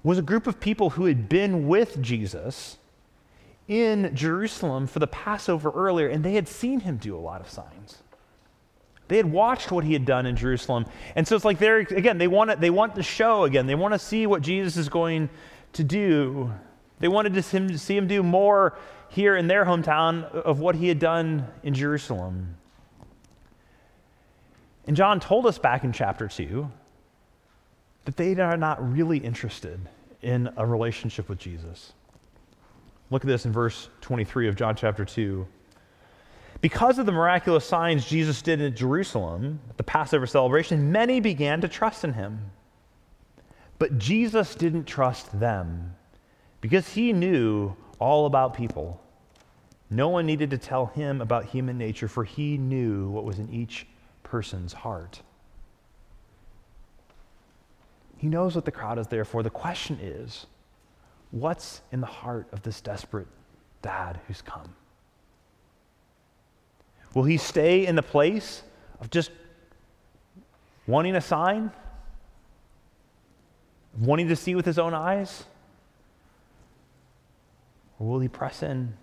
was 0.04 0.18
a 0.18 0.22
group 0.22 0.48
of 0.48 0.62
people 0.62 0.92
who 0.92 1.04
had 1.04 1.28
been 1.28 1.68
with 1.68 2.02
Jesus 2.02 2.78
in 3.68 4.16
Jerusalem 4.16 4.88
for 4.88 5.00
the 5.00 5.08
Passover 5.08 5.72
earlier, 5.72 6.08
and 6.08 6.24
they 6.24 6.36
had 6.36 6.48
seen 6.48 6.80
him 6.80 6.96
do 6.96 7.14
a 7.14 7.20
lot 7.20 7.42
of 7.42 7.50
signs. 7.50 7.98
They 9.10 9.18
had 9.18 9.30
watched 9.30 9.74
what 9.74 9.84
he 9.84 9.92
had 9.92 10.06
done 10.06 10.26
in 10.26 10.38
Jerusalem. 10.38 10.86
And 11.18 11.28
so 11.28 11.36
it's 11.36 11.44
like 11.44 11.60
they're, 11.60 11.80
again, 11.80 12.18
they 12.18 12.30
want, 12.30 12.50
it, 12.50 12.62
they 12.62 12.70
want 12.70 12.96
the 12.96 13.04
show 13.04 13.44
again. 13.44 13.68
They 13.68 13.76
want 13.76 13.94
to 13.94 14.00
see 14.00 14.26
what 14.26 14.42
Jesus 14.42 14.78
is 14.78 14.88
going 14.88 15.30
to 15.74 15.84
do. 15.84 16.50
They 17.02 17.10
wanted 17.10 17.34
to 17.34 17.44
see 17.78 17.98
him 17.98 18.08
do 18.08 18.24
more 18.24 18.78
here 19.10 19.36
in 19.36 19.48
their 19.48 19.66
hometown 19.66 20.24
of 20.32 20.60
what 20.60 20.76
he 20.76 20.88
had 20.88 21.00
done 21.00 21.48
in 21.64 21.74
Jerusalem. 21.74 22.56
And 24.86 24.96
John 24.96 25.20
told 25.20 25.46
us 25.46 25.58
back 25.58 25.84
in 25.84 25.92
chapter 25.92 26.28
2 26.28 26.70
that 28.06 28.16
they 28.16 28.36
are 28.40 28.58
not 28.58 28.92
really 28.92 29.18
interested 29.18 29.80
in 30.22 30.50
a 30.58 30.66
relationship 30.66 31.30
with 31.30 31.40
Jesus. 31.40 31.94
Look 33.10 33.24
at 33.24 33.28
this 33.28 33.46
in 33.46 33.52
verse 33.52 33.90
23 34.02 34.48
of 34.48 34.56
John 34.56 34.76
chapter 34.76 35.06
2. 35.06 35.46
Because 36.60 36.98
of 37.00 37.06
the 37.06 37.12
miraculous 37.12 37.66
signs 37.66 38.06
Jesus 38.06 38.42
did 38.42 38.62
in 38.62 38.76
Jerusalem, 38.76 39.60
at 39.70 39.78
the 39.78 39.84
Passover 39.84 40.26
celebration, 40.26 40.92
many 40.92 41.20
began 41.20 41.62
to 41.62 41.68
trust 41.68 42.04
in 42.04 42.14
him. 42.14 42.52
But 43.80 43.98
Jesus 44.00 44.56
didn't 44.56 44.86
trust 44.86 45.40
them 45.40 45.96
because 46.62 46.90
he 46.90 47.14
knew 47.14 47.76
all 48.00 48.26
about 48.26 48.54
people. 48.56 49.02
No 49.90 50.10
one 50.10 50.26
needed 50.26 50.50
to 50.52 50.58
tell 50.58 50.88
him 50.88 51.22
about 51.22 51.46
human 51.46 51.78
nature, 51.78 52.08
for 52.08 52.24
he 52.24 52.58
knew 52.58 53.10
what 53.10 53.24
was 53.24 53.40
in 53.40 53.50
each 53.50 53.88
person's 54.24 54.74
heart. 54.74 55.22
He 58.18 58.28
knows 58.28 58.56
what 58.56 58.66
the 58.66 58.72
crowd 58.72 59.00
is 59.00 59.08
there 59.08 59.26
for. 59.26 59.44
The 59.44 59.50
question 59.50 60.00
is 60.02 60.48
what's 61.32 61.82
in 61.92 62.02
the 62.02 62.08
heart 62.08 62.48
of 62.52 62.64
this 62.64 62.82
desperate 62.82 63.28
dad 63.82 64.20
who's 64.28 64.42
come? 64.42 64.76
Will 67.14 67.24
he 67.24 67.38
stay 67.38 67.86
in 67.86 67.96
the 67.96 68.04
place 68.04 68.64
of 69.00 69.10
just 69.10 69.32
wanting 70.88 71.16
a 71.16 71.22
sign? 71.22 71.72
Wanting 74.00 74.28
to 74.28 74.36
see 74.36 74.56
with 74.56 74.66
his 74.66 74.78
own 74.78 74.94
eyes? 74.94 75.46
Or 78.00 78.08
will 78.08 78.20
he 78.20 78.28
press 78.28 78.64
in 78.64 78.94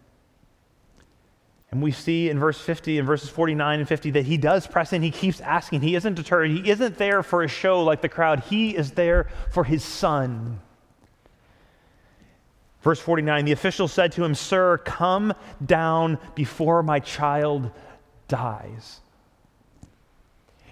and 1.74 1.82
we 1.82 1.90
see 1.90 2.30
in 2.30 2.38
verse 2.38 2.60
50 2.60 2.98
and 2.98 3.06
verses 3.06 3.28
49 3.30 3.80
and 3.80 3.88
50 3.88 4.12
that 4.12 4.26
he 4.26 4.36
does 4.36 4.64
press 4.64 4.92
in. 4.92 5.02
He 5.02 5.10
keeps 5.10 5.40
asking. 5.40 5.80
He 5.80 5.96
isn't 5.96 6.14
deterred. 6.14 6.48
He 6.52 6.70
isn't 6.70 6.98
there 6.98 7.20
for 7.24 7.42
a 7.42 7.48
show 7.48 7.82
like 7.82 8.00
the 8.00 8.08
crowd. 8.08 8.44
He 8.44 8.76
is 8.76 8.92
there 8.92 9.26
for 9.50 9.64
his 9.64 9.82
son. 9.82 10.60
Verse 12.80 13.00
49 13.00 13.44
the 13.44 13.50
official 13.50 13.88
said 13.88 14.12
to 14.12 14.24
him, 14.24 14.36
Sir, 14.36 14.78
come 14.78 15.34
down 15.66 16.20
before 16.36 16.84
my 16.84 17.00
child 17.00 17.72
dies. 18.28 19.00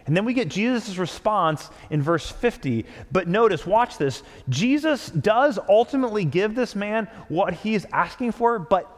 And 0.07 0.17
then 0.17 0.25
we 0.25 0.35
get 0.35 0.49
Jesus' 0.49 0.97
response 0.97 1.71
in 1.91 2.03
verse 2.03 2.29
50. 2.29 2.87
But 3.11 3.29
notice, 3.29 3.67
watch 3.67 3.99
this. 3.99 4.23
Jesus 4.49 5.11
does 5.11 5.59
ultimately 5.69 6.25
give 6.25 6.55
this 6.55 6.75
man 6.75 7.09
what 7.29 7.55
he 7.55 7.75
is 7.75 7.87
asking 7.93 8.33
for, 8.33 8.59
but 8.59 8.89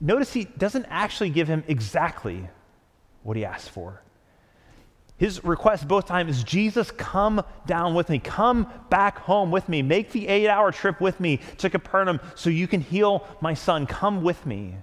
notice 0.00 0.32
he 0.32 0.44
doesn't 0.44 0.86
actually 0.90 1.30
give 1.30 1.48
him 1.48 1.64
exactly 1.68 2.48
what 3.22 3.36
he 3.36 3.44
asked 3.44 3.70
for. 3.70 4.02
His 5.18 5.42
request 5.42 5.88
both 5.88 6.06
times 6.06 6.36
is 6.36 6.44
Jesus, 6.44 6.90
come 6.90 7.42
down 7.66 7.94
with 7.94 8.10
me. 8.10 8.18
Come 8.18 8.70
back 8.90 9.18
home 9.18 9.50
with 9.50 9.66
me. 9.68 9.80
Make 9.80 10.12
the 10.12 10.28
eight 10.28 10.48
hour 10.48 10.70
trip 10.70 11.00
with 11.00 11.18
me 11.20 11.40
to 11.58 11.70
Capernaum 11.70 12.20
so 12.34 12.50
you 12.50 12.68
can 12.68 12.82
heal 12.82 13.26
my 13.40 13.54
son. 13.54 13.86
Come 13.86 14.22
with 14.22 14.44
me. 14.44 14.74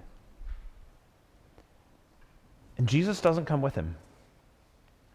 And 2.76 2.88
Jesus 2.88 3.20
doesn't 3.20 3.44
come 3.44 3.62
with 3.62 3.76
him. 3.76 3.94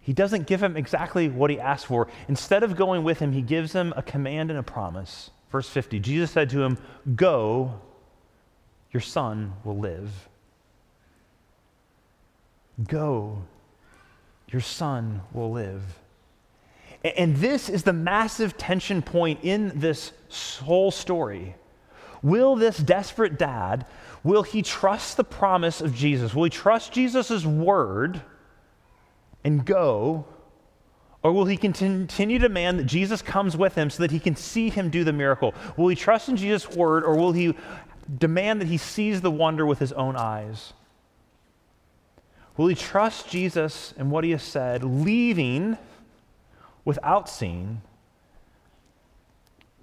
He 0.09 0.13
doesn't 0.13 0.47
give 0.47 0.63
him 0.63 0.75
exactly 0.75 1.29
what 1.29 1.51
he 1.51 1.59
asked 1.59 1.85
for. 1.85 2.07
Instead 2.27 2.63
of 2.63 2.75
going 2.75 3.03
with 3.03 3.19
him, 3.19 3.31
he 3.31 3.43
gives 3.43 3.73
him 3.73 3.93
a 3.95 4.01
command 4.01 4.49
and 4.49 4.57
a 4.57 4.63
promise. 4.63 5.29
Verse 5.51 5.69
50 5.69 5.99
Jesus 5.99 6.31
said 6.31 6.49
to 6.49 6.63
him, 6.63 6.79
Go, 7.15 7.79
your 8.91 9.01
son 9.01 9.53
will 9.63 9.77
live. 9.77 10.09
Go, 12.87 13.43
your 14.47 14.61
son 14.61 15.21
will 15.31 15.51
live. 15.51 15.83
And 17.03 17.37
this 17.37 17.69
is 17.69 17.83
the 17.83 17.93
massive 17.93 18.57
tension 18.57 19.03
point 19.03 19.41
in 19.43 19.73
this 19.75 20.11
whole 20.63 20.89
story. 20.89 21.53
Will 22.23 22.55
this 22.55 22.79
desperate 22.79 23.37
dad, 23.37 23.85
will 24.23 24.41
he 24.41 24.63
trust 24.63 25.17
the 25.17 25.23
promise 25.23 25.81
of 25.81 25.93
Jesus? 25.93 26.33
Will 26.33 26.45
he 26.45 26.49
trust 26.49 26.93
Jesus' 26.93 27.45
word 27.45 28.23
and 29.43 29.65
go? 29.65 30.25
Or 31.21 31.33
will 31.33 31.45
he 31.45 31.57
continue 31.57 32.39
to 32.39 32.47
demand 32.47 32.79
that 32.79 32.85
Jesus 32.85 33.21
comes 33.21 33.57
with 33.57 33.75
him 33.75 33.89
so 33.89 34.03
that 34.03 34.11
he 34.11 34.19
can 34.19 34.35
see 34.35 34.69
him 34.69 34.89
do 34.89 35.03
the 35.03 35.13
miracle? 35.13 35.53
Will 35.75 35.89
he 35.89 35.95
trust 35.95 36.29
in 36.29 36.37
Jesus' 36.37 36.69
word 36.75 37.03
or 37.03 37.15
will 37.17 37.33
he 37.33 37.55
demand 38.17 38.61
that 38.61 38.67
he 38.67 38.77
sees 38.77 39.21
the 39.21 39.31
wonder 39.31 39.65
with 39.65 39.79
his 39.79 39.91
own 39.93 40.15
eyes? 40.15 40.73
Will 42.55 42.67
he 42.67 42.75
trust 42.75 43.29
Jesus 43.29 43.93
and 43.97 44.11
what 44.11 44.23
he 44.23 44.31
has 44.31 44.43
said, 44.43 44.83
leaving 44.83 45.77
without 46.85 47.29
seeing, 47.29 47.81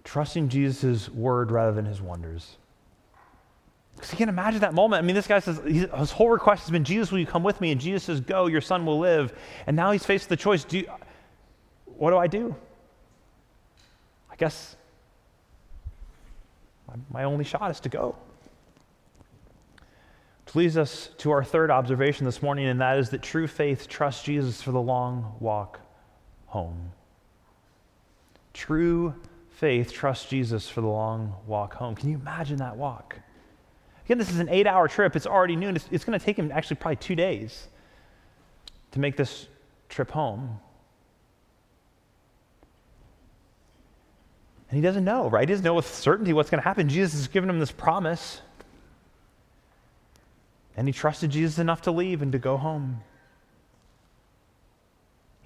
trusting 0.05 0.49
Jesus' 0.49 1.09
word 1.09 1.51
rather 1.51 1.73
than 1.73 1.87
his 1.87 2.01
wonders? 2.01 2.57
Because 3.97 4.13
you 4.13 4.19
can 4.19 4.29
imagine 4.29 4.61
that 4.61 4.75
moment. 4.75 5.03
I 5.03 5.07
mean, 5.07 5.17
this 5.17 5.27
guy 5.27 5.41
says, 5.41 5.59
his 5.65 6.11
whole 6.13 6.29
request 6.29 6.63
has 6.63 6.71
been, 6.71 6.85
Jesus, 6.85 7.11
will 7.11 7.19
you 7.19 7.27
come 7.27 7.43
with 7.43 7.61
me? 7.61 7.73
And 7.73 7.81
Jesus 7.81 8.05
says, 8.05 8.21
go, 8.21 8.47
your 8.47 8.61
son 8.61 8.85
will 8.87 8.99
live. 8.99 9.33
And 9.67 9.75
now 9.75 9.91
he's 9.91 10.05
faced 10.05 10.29
the 10.29 10.37
choice 10.37 10.65
do, 10.65 10.85
what 11.87 12.11
do 12.11 12.19
I 12.19 12.27
do? 12.27 12.55
I 14.31 14.37
guess 14.37 14.77
my 17.11 17.25
only 17.25 17.45
shot 17.45 17.71
is 17.71 17.81
to 17.81 17.89
go. 17.89 18.17
Which 20.45 20.55
leads 20.55 20.77
us 20.77 21.11
to 21.19 21.31
our 21.31 21.43
third 21.43 21.71
observation 21.71 22.25
this 22.25 22.43
morning, 22.43 22.67
and 22.67 22.81
that 22.81 22.99
is 22.99 23.11
that 23.11 23.23
true 23.23 23.47
faith 23.47 23.89
trusts 23.89 24.23
Jesus 24.23 24.63
for 24.63 24.73
the 24.73 24.81
long 24.81 25.35
walk 25.41 25.81
home. 26.47 26.93
True 28.53 29.15
faith 29.51 29.93
trusts 29.93 30.29
Jesus 30.29 30.69
for 30.69 30.83
the 30.83 30.87
long 30.87 31.35
walk 31.47 31.75
home. 31.75 31.95
Can 31.95 32.11
you 32.11 32.19
imagine 32.19 32.59
that 32.59 32.77
walk? 32.77 33.19
Again, 34.07 34.19
this 34.19 34.31
is 34.31 34.39
an 34.39 34.49
eight 34.49 34.69
hour 34.69 34.87
trip. 34.87 35.17
It's 35.17 35.27
already 35.27 35.57
noon. 35.57 35.75
It's, 35.75 35.89
it's 35.91 36.05
going 36.05 36.19
to 36.19 36.25
take 36.25 36.39
him 36.39 36.53
actually 36.53 36.77
probably 36.77 36.97
two 36.97 37.17
days 37.17 37.67
to 38.93 39.01
make 39.01 39.17
this 39.17 39.49
trip 39.89 40.13
home. 40.13 40.61
And 44.71 44.77
he 44.77 44.81
doesn't 44.81 45.05
know, 45.05 45.29
right? 45.29 45.49
He 45.49 45.53
doesn't 45.53 45.65
know 45.65 45.75
with 45.75 45.93
certainty 45.93 46.33
what's 46.33 46.51
going 46.51 46.61
to 46.61 46.65
happen. 46.65 46.89
Jesus 46.89 47.15
has 47.15 47.29
given 47.29 47.51
him 47.51 47.59
this 47.59 47.73
promise. 47.73 48.41
And 50.77 50.87
he 50.87 50.93
trusted 50.93 51.31
Jesus 51.31 51.59
enough 51.59 51.83
to 51.83 51.91
leave 51.91 52.23
and 52.23 52.31
to 52.31 52.39
go 52.39 52.57
home. 52.57 53.01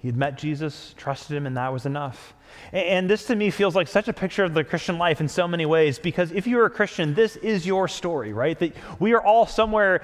He 0.01 0.07
had 0.07 0.17
met 0.17 0.37
Jesus, 0.37 0.95
trusted 0.97 1.37
him, 1.37 1.45
and 1.45 1.55
that 1.57 1.71
was 1.71 1.85
enough. 1.85 2.33
And 2.73 3.07
this 3.07 3.25
to 3.27 3.35
me 3.35 3.51
feels 3.51 3.75
like 3.75 3.87
such 3.87 4.07
a 4.07 4.13
picture 4.13 4.43
of 4.43 4.55
the 4.55 4.63
Christian 4.63 4.97
life 4.97 5.21
in 5.21 5.27
so 5.27 5.47
many 5.47 5.65
ways 5.65 5.99
because 5.99 6.31
if 6.31 6.47
you're 6.47 6.65
a 6.65 6.71
Christian, 6.71 7.13
this 7.13 7.35
is 7.35 7.67
your 7.67 7.87
story, 7.87 8.33
right? 8.33 8.57
That 8.57 8.73
we 8.99 9.13
are 9.13 9.23
all 9.23 9.45
somewhere 9.45 10.03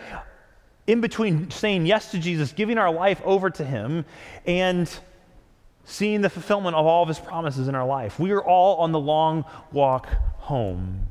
in 0.85 1.01
between 1.01 1.49
saying 1.49 1.87
yes 1.87 2.11
to 2.11 2.19
Jesus, 2.19 2.51
giving 2.51 2.77
our 2.77 2.91
life 2.91 3.19
over 3.25 3.49
to 3.49 3.65
him, 3.65 4.05
and 4.45 4.87
seeing 5.83 6.21
the 6.21 6.29
fulfillment 6.29 6.75
of 6.75 6.85
all 6.85 7.01
of 7.01 7.07
his 7.07 7.19
promises 7.19 7.67
in 7.67 7.73
our 7.73 7.85
life. 7.85 8.19
We 8.19 8.31
are 8.31 8.43
all 8.43 8.77
on 8.77 8.91
the 8.91 8.99
long 8.99 9.45
walk 9.71 10.07
home. 10.37 11.07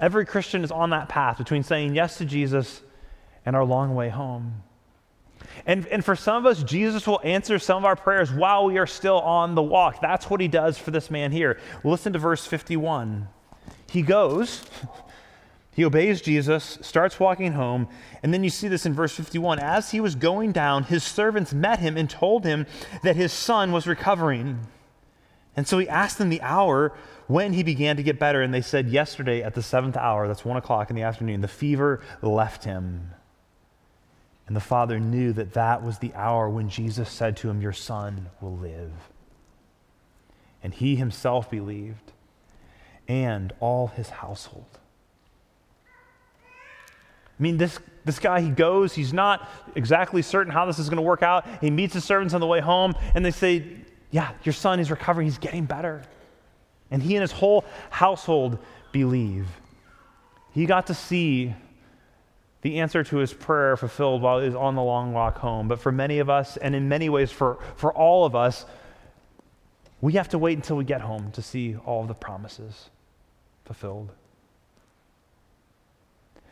Every 0.00 0.24
Christian 0.24 0.62
is 0.62 0.70
on 0.70 0.90
that 0.90 1.08
path 1.08 1.38
between 1.38 1.64
saying 1.64 1.96
yes 1.96 2.18
to 2.18 2.24
Jesus 2.24 2.80
and 3.44 3.56
our 3.56 3.64
long 3.64 3.96
way 3.96 4.08
home. 4.08 4.62
And, 5.66 5.86
and 5.86 6.04
for 6.04 6.16
some 6.16 6.36
of 6.36 6.46
us, 6.46 6.62
Jesus 6.62 7.06
will 7.06 7.20
answer 7.22 7.58
some 7.58 7.78
of 7.78 7.84
our 7.84 7.96
prayers 7.96 8.32
while 8.32 8.66
we 8.66 8.78
are 8.78 8.86
still 8.86 9.20
on 9.20 9.54
the 9.54 9.62
walk. 9.62 10.00
That's 10.00 10.28
what 10.28 10.40
he 10.40 10.48
does 10.48 10.78
for 10.78 10.90
this 10.90 11.10
man 11.10 11.32
here. 11.32 11.58
Listen 11.84 12.12
to 12.12 12.18
verse 12.18 12.44
51. 12.46 13.28
He 13.90 14.02
goes, 14.02 14.64
he 15.74 15.84
obeys 15.84 16.20
Jesus, 16.20 16.78
starts 16.82 17.20
walking 17.20 17.52
home, 17.52 17.88
and 18.22 18.32
then 18.32 18.42
you 18.42 18.50
see 18.50 18.68
this 18.68 18.86
in 18.86 18.94
verse 18.94 19.14
51. 19.14 19.58
As 19.58 19.90
he 19.90 20.00
was 20.00 20.14
going 20.14 20.52
down, 20.52 20.84
his 20.84 21.04
servants 21.04 21.52
met 21.52 21.78
him 21.78 21.96
and 21.96 22.08
told 22.08 22.44
him 22.44 22.66
that 23.02 23.16
his 23.16 23.32
son 23.32 23.72
was 23.72 23.86
recovering. 23.86 24.66
And 25.56 25.68
so 25.68 25.78
he 25.78 25.88
asked 25.88 26.18
them 26.18 26.30
the 26.30 26.40
hour 26.40 26.92
when 27.26 27.52
he 27.52 27.62
began 27.62 27.96
to 27.96 28.02
get 28.02 28.18
better, 28.18 28.42
and 28.42 28.52
they 28.52 28.62
said, 28.62 28.88
Yesterday 28.88 29.42
at 29.42 29.54
the 29.54 29.62
seventh 29.62 29.96
hour, 29.96 30.26
that's 30.26 30.44
one 30.44 30.56
o'clock 30.56 30.90
in 30.90 30.96
the 30.96 31.02
afternoon, 31.02 31.40
the 31.40 31.48
fever 31.48 32.00
left 32.20 32.64
him. 32.64 33.10
And 34.52 34.56
the 34.58 34.60
father 34.60 35.00
knew 35.00 35.32
that 35.32 35.54
that 35.54 35.82
was 35.82 35.96
the 35.96 36.12
hour 36.12 36.46
when 36.46 36.68
Jesus 36.68 37.08
said 37.08 37.38
to 37.38 37.48
him, 37.48 37.62
Your 37.62 37.72
son 37.72 38.28
will 38.42 38.54
live. 38.54 38.92
And 40.62 40.74
he 40.74 40.94
himself 40.94 41.50
believed, 41.50 42.12
and 43.08 43.54
all 43.60 43.86
his 43.86 44.10
household. 44.10 44.66
I 46.44 47.42
mean, 47.42 47.56
this, 47.56 47.78
this 48.04 48.18
guy, 48.18 48.42
he 48.42 48.50
goes, 48.50 48.92
he's 48.92 49.14
not 49.14 49.48
exactly 49.74 50.20
certain 50.20 50.52
how 50.52 50.66
this 50.66 50.78
is 50.78 50.90
going 50.90 50.96
to 50.96 51.02
work 51.02 51.22
out. 51.22 51.46
He 51.62 51.70
meets 51.70 51.94
his 51.94 52.04
servants 52.04 52.34
on 52.34 52.42
the 52.42 52.46
way 52.46 52.60
home, 52.60 52.92
and 53.14 53.24
they 53.24 53.30
say, 53.30 53.64
Yeah, 54.10 54.32
your 54.44 54.52
son 54.52 54.80
is 54.80 54.90
recovering, 54.90 55.26
he's 55.26 55.38
getting 55.38 55.64
better. 55.64 56.02
And 56.90 57.02
he 57.02 57.16
and 57.16 57.22
his 57.22 57.32
whole 57.32 57.64
household 57.88 58.58
believe. 58.92 59.46
He 60.52 60.66
got 60.66 60.88
to 60.88 60.94
see 60.94 61.54
the 62.62 62.78
answer 62.78 63.02
to 63.02 63.16
his 63.16 63.32
prayer 63.32 63.76
fulfilled 63.76 64.22
while 64.22 64.38
he 64.38 64.46
was 64.46 64.54
on 64.54 64.76
the 64.76 64.82
long 64.82 65.12
walk 65.12 65.38
home. 65.38 65.68
But 65.68 65.80
for 65.80 65.92
many 65.92 66.20
of 66.20 66.30
us, 66.30 66.56
and 66.56 66.74
in 66.74 66.88
many 66.88 67.08
ways 67.08 67.30
for, 67.30 67.58
for 67.76 67.92
all 67.92 68.24
of 68.24 68.34
us, 68.34 68.64
we 70.00 70.14
have 70.14 70.28
to 70.30 70.38
wait 70.38 70.56
until 70.56 70.76
we 70.76 70.84
get 70.84 71.00
home 71.00 71.32
to 71.32 71.42
see 71.42 71.76
all 71.84 72.04
the 72.04 72.14
promises 72.14 72.88
fulfilled. 73.64 74.12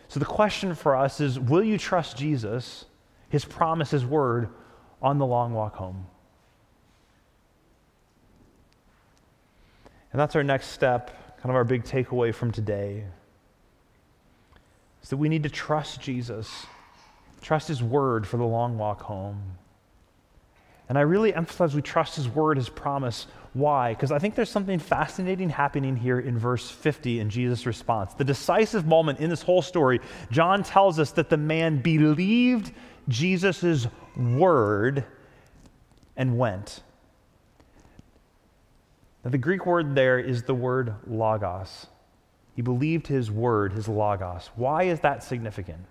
So 0.09 0.18
the 0.18 0.27
question 0.27 0.75
for 0.75 0.96
us 0.96 1.20
is 1.20 1.38
will 1.38 1.62
you 1.62 1.79
trust 1.79 2.16
Jesus, 2.16 2.85
his 3.29 3.44
promise, 3.44 3.92
his 3.92 4.05
word, 4.05 4.49
on 5.01 5.18
the 5.18 5.27
long 5.27 5.53
walk 5.55 5.77
home? 5.77 6.07
And 10.12 10.18
that's 10.18 10.35
our 10.35 10.42
next 10.42 10.68
step, 10.68 11.37
kind 11.37 11.51
of 11.51 11.55
our 11.55 11.62
big 11.62 11.85
takeaway 11.85 12.35
from 12.35 12.51
today 12.51 13.05
is 15.02 15.08
that 15.08 15.16
we 15.16 15.28
need 15.28 15.42
to 15.42 15.50
trust 15.50 16.00
Jesus, 16.00 16.66
trust 17.40 17.68
His 17.68 17.82
word 17.82 18.26
for 18.26 18.36
the 18.36 18.44
long 18.44 18.78
walk 18.78 19.02
home. 19.02 19.40
And 20.88 20.98
I 20.98 21.02
really 21.02 21.32
emphasize 21.32 21.74
we 21.74 21.82
trust 21.82 22.16
His 22.16 22.28
word, 22.28 22.56
His 22.56 22.68
promise. 22.68 23.28
Why? 23.52 23.94
Because 23.94 24.10
I 24.10 24.18
think 24.18 24.34
there's 24.34 24.50
something 24.50 24.78
fascinating 24.78 25.48
happening 25.48 25.96
here 25.96 26.18
in 26.18 26.36
verse 26.36 26.68
50 26.68 27.20
in 27.20 27.30
Jesus' 27.30 27.64
response. 27.64 28.12
The 28.14 28.24
decisive 28.24 28.86
moment 28.86 29.20
in 29.20 29.30
this 29.30 29.42
whole 29.42 29.62
story, 29.62 30.00
John 30.32 30.64
tells 30.64 30.98
us 30.98 31.12
that 31.12 31.30
the 31.30 31.36
man 31.36 31.80
believed 31.80 32.72
Jesus' 33.08 33.86
word 34.16 35.04
and 36.16 36.36
went. 36.36 36.82
Now, 39.24 39.30
the 39.30 39.38
Greek 39.38 39.66
word 39.66 39.94
there 39.94 40.18
is 40.18 40.42
the 40.42 40.54
word 40.54 40.94
logos. 41.06 41.86
He 42.61 42.62
believed 42.62 43.07
his 43.07 43.31
word, 43.31 43.73
his 43.73 43.88
logos. 43.88 44.51
Why 44.55 44.83
is 44.83 45.01
that 45.01 45.25
significant? 45.25 45.83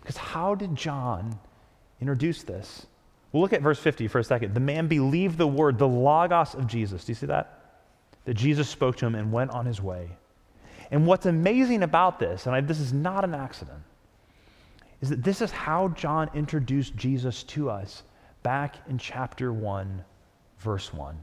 Because 0.00 0.16
how 0.16 0.54
did 0.54 0.76
John 0.76 1.40
introduce 2.00 2.44
this? 2.44 2.86
We'll 3.32 3.42
look 3.42 3.52
at 3.52 3.60
verse 3.60 3.80
50 3.80 4.06
for 4.06 4.20
a 4.20 4.22
second. 4.22 4.54
The 4.54 4.60
man 4.60 4.86
believed 4.86 5.38
the 5.38 5.48
word, 5.48 5.76
the 5.76 5.88
logos 5.88 6.54
of 6.54 6.68
Jesus. 6.68 7.04
Do 7.04 7.10
you 7.10 7.16
see 7.16 7.26
that? 7.26 7.64
That 8.26 8.34
Jesus 8.34 8.68
spoke 8.68 8.94
to 8.98 9.06
him 9.06 9.16
and 9.16 9.32
went 9.32 9.50
on 9.50 9.66
his 9.66 9.82
way. 9.82 10.10
And 10.92 11.04
what's 11.04 11.26
amazing 11.26 11.82
about 11.82 12.20
this, 12.20 12.46
and 12.46 12.54
I, 12.54 12.60
this 12.60 12.78
is 12.78 12.92
not 12.92 13.24
an 13.24 13.34
accident, 13.34 13.82
is 15.00 15.08
that 15.08 15.24
this 15.24 15.42
is 15.42 15.50
how 15.50 15.88
John 15.88 16.30
introduced 16.32 16.94
Jesus 16.94 17.42
to 17.42 17.70
us 17.70 18.04
back 18.44 18.76
in 18.88 18.98
chapter 18.98 19.52
1, 19.52 20.04
verse 20.60 20.94
1. 20.94 21.20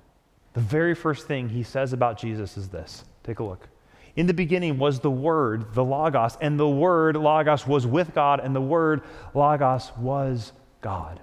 The 0.51 0.59
very 0.59 0.95
first 0.95 1.27
thing 1.27 1.47
he 1.47 1.63
says 1.63 1.93
about 1.93 2.19
Jesus 2.19 2.57
is 2.57 2.67
this. 2.67 3.05
Take 3.23 3.39
a 3.39 3.43
look. 3.45 3.69
In 4.17 4.25
the 4.25 4.33
beginning 4.33 4.79
was 4.79 4.99
the 4.99 5.11
Word, 5.11 5.73
the 5.75 5.83
Logos, 5.83 6.37
and 6.41 6.59
the 6.59 6.67
Word, 6.67 7.15
Logos, 7.15 7.67
was 7.67 7.85
with 7.85 8.15
God, 8.15 8.39
and 8.39 8.55
the 8.55 8.59
Word, 8.59 9.03
Logos, 9.35 9.91
was 9.95 10.51
God. 10.81 11.19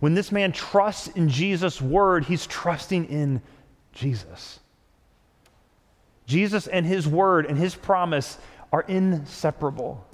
When 0.00 0.14
this 0.14 0.32
man 0.32 0.50
trusts 0.50 1.08
in 1.08 1.28
Jesus' 1.28 1.82
Word, 1.82 2.24
he's 2.24 2.46
trusting 2.46 3.04
in 3.04 3.42
Jesus. 3.92 4.60
Jesus 6.26 6.66
and 6.66 6.86
his 6.86 7.06
Word 7.06 7.44
and 7.44 7.58
his 7.58 7.74
promise 7.74 8.38
are 8.72 8.82
inseparable. 8.82 10.06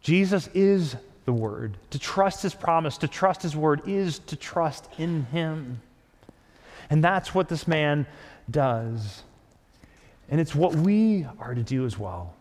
Jesus 0.00 0.48
is 0.54 0.96
the 1.24 1.32
Word. 1.32 1.76
To 1.90 2.00
trust 2.00 2.42
his 2.42 2.54
promise, 2.54 2.98
to 2.98 3.08
trust 3.08 3.42
his 3.42 3.54
Word, 3.54 3.82
is 3.86 4.18
to 4.20 4.34
trust 4.34 4.88
in 4.98 5.26
him. 5.26 5.80
And 6.90 7.02
that's 7.02 7.32
what 7.32 7.48
this 7.48 7.68
man 7.68 8.06
does. 8.50 9.22
And 10.28 10.40
it's 10.40 10.54
what 10.54 10.74
we 10.74 11.26
are 11.38 11.54
to 11.54 11.62
do 11.62 11.84
as 11.84 11.98
well. 11.98 12.34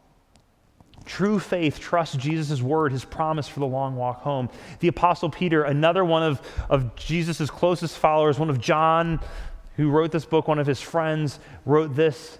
True 1.05 1.37
faith 1.37 1.79
trusts 1.79 2.15
Jesus' 2.15 2.61
word, 2.61 2.91
his 2.91 3.03
promise 3.03 3.47
for 3.47 3.59
the 3.59 3.65
long 3.65 3.95
walk 3.95 4.21
home. 4.21 4.49
The 4.79 4.87
Apostle 4.87 5.29
Peter, 5.29 5.63
another 5.63 6.05
one 6.05 6.23
of, 6.23 6.41
of 6.69 6.95
Jesus' 6.95 7.49
closest 7.49 7.97
followers, 7.97 8.39
one 8.39 8.49
of 8.49 8.59
John, 8.59 9.19
who 9.75 9.89
wrote 9.89 10.11
this 10.11 10.25
book, 10.25 10.47
one 10.47 10.59
of 10.59 10.67
his 10.67 10.79
friends, 10.79 11.39
wrote 11.65 11.95
this. 11.95 12.39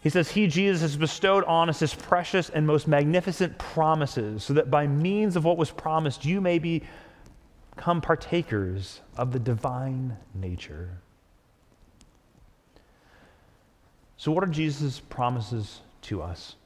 He 0.00 0.10
says, 0.10 0.30
He, 0.30 0.48
Jesus, 0.48 0.80
has 0.82 0.96
bestowed 0.96 1.44
on 1.44 1.68
us 1.68 1.80
his 1.80 1.94
precious 1.94 2.50
and 2.50 2.66
most 2.66 2.88
magnificent 2.88 3.56
promises, 3.58 4.42
so 4.42 4.54
that 4.54 4.70
by 4.70 4.86
means 4.86 5.36
of 5.36 5.44
what 5.44 5.58
was 5.58 5.70
promised, 5.70 6.24
you 6.24 6.40
may 6.40 6.58
become 6.58 8.00
partakers 8.00 9.00
of 9.16 9.32
the 9.32 9.38
divine 9.38 10.16
nature. 10.34 10.98
So, 14.18 14.32
what 14.32 14.42
are 14.42 14.48
Jesus' 14.48 15.00
promises 15.00 15.80
to 16.02 16.22
us? 16.22 16.56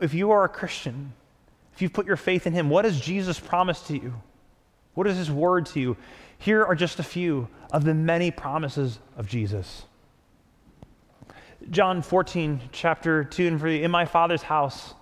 If 0.00 0.14
you 0.14 0.32
are 0.32 0.44
a 0.44 0.48
Christian, 0.48 1.12
if 1.74 1.82
you've 1.82 1.92
put 1.92 2.06
your 2.06 2.16
faith 2.16 2.46
in 2.46 2.54
Him, 2.54 2.70
what 2.70 2.86
has 2.86 2.98
Jesus 2.98 3.38
promised 3.38 3.86
to 3.88 3.94
you? 3.94 4.14
What 4.94 5.06
is 5.06 5.18
His 5.18 5.30
word 5.30 5.66
to 5.66 5.80
you? 5.80 5.96
Here 6.38 6.64
are 6.64 6.74
just 6.74 6.98
a 6.98 7.02
few 7.02 7.48
of 7.72 7.84
the 7.84 7.94
many 7.94 8.30
promises 8.30 8.98
of 9.16 9.28
Jesus. 9.28 9.84
John 11.70 12.00
14, 12.00 12.60
chapter 12.72 13.22
2 13.22 13.46
and 13.46 13.60
3 13.60 13.82
In 13.82 13.90
my 13.90 14.06
Father's 14.06 14.42
house 14.42 14.94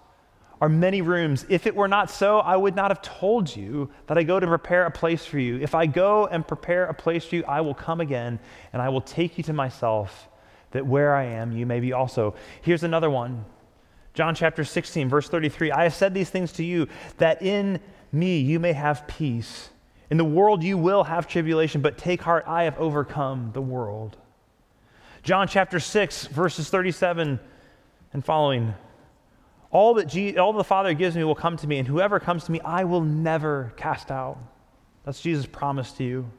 are 0.63 0.69
many 0.69 1.03
rooms. 1.03 1.45
If 1.49 1.67
it 1.67 1.75
were 1.75 1.89
not 1.89 2.09
so, 2.09 2.39
I 2.39 2.55
would 2.55 2.77
not 2.77 2.93
have 2.93 3.03
told 3.03 3.55
you 3.55 3.91
that 4.07 4.17
I 4.17 4.23
go 4.23 4.39
to 4.39 4.47
prepare 4.47 4.87
a 4.87 4.93
place 4.93 5.27
for 5.27 5.41
you. 5.41 5.59
If 5.61 5.75
I 5.75 5.87
go 5.87 6.29
and 6.29 6.47
prepare 6.47 6.85
a 6.85 6.95
place 6.95 7.25
for 7.25 7.35
you, 7.35 7.45
I 7.49 7.61
will 7.63 7.75
come 7.75 8.01
again 8.01 8.39
and 8.73 8.81
I 8.81 8.89
will 8.89 9.01
take 9.01 9.37
you 9.37 9.43
to 9.43 9.53
myself, 9.53 10.29
that 10.71 10.87
where 10.87 11.17
I 11.17 11.25
am, 11.25 11.51
you 11.51 11.67
may 11.67 11.81
be 11.81 11.93
also. 11.93 12.37
Here's 12.63 12.85
another 12.85 13.11
one 13.11 13.45
John 14.15 14.37
chapter 14.37 14.63
16, 14.63 15.09
verse 15.09 15.29
33 15.29 15.73
I 15.73 15.83
have 15.83 15.95
said 15.95 16.15
these 16.15 16.31
things 16.31 16.53
to 16.53 16.65
you, 16.65 16.87
that 17.19 17.43
in 17.43 17.81
me 18.13 18.39
you 18.39 18.61
may 18.61 18.73
have 18.73 19.09
peace. 19.09 19.69
In 20.11 20.17
the 20.17 20.25
world 20.25 20.63
you 20.63 20.79
will 20.79 21.03
have 21.03 21.27
tribulation, 21.27 21.81
but 21.81 21.99
take 21.99 22.23
heart, 22.23 22.45
I 22.47 22.65
have 22.65 22.79
overcome 22.79 23.51
the 23.53 23.63
world. 23.63 24.17
John 25.25 25.49
chapter 25.49 25.81
6, 25.81 26.29
verses 26.29 26.71
37 26.71 27.41
and 28.13 28.25
following. 28.25 28.75
All 29.73 29.95
that, 29.95 30.07
Je- 30.07 30.37
all 30.37 30.53
the 30.53 30.63
Father 30.63 30.95
gives 30.95 31.17
me 31.17 31.25
will 31.25 31.35
come 31.35 31.57
to 31.57 31.67
me, 31.67 31.79
and 31.79 31.89
whoever 31.89 32.21
comes 32.21 32.45
to 32.45 32.53
me, 32.53 32.61
I 32.61 32.85
will 32.85 33.01
never 33.01 33.73
cast 33.77 34.11
out. 34.11 34.39
That's 35.05 35.21
Jesus' 35.21 35.47
promise 35.47 35.93
to 35.93 36.05
you. 36.05 36.31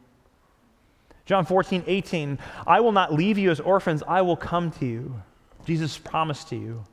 John 1.25 1.45
14, 1.45 1.83
18, 1.87 2.37
I 2.67 2.79
will 2.79 2.91
not 2.91 3.13
leave 3.13 3.37
you 3.37 3.49
as 3.49 3.59
orphans, 3.59 4.03
I 4.07 4.21
will 4.21 4.37
come 4.37 4.71
to 4.71 4.85
you. 4.85 5.21
Jesus' 5.65 5.97
promise 5.97 6.43
to 6.45 6.55
you. 6.55 6.83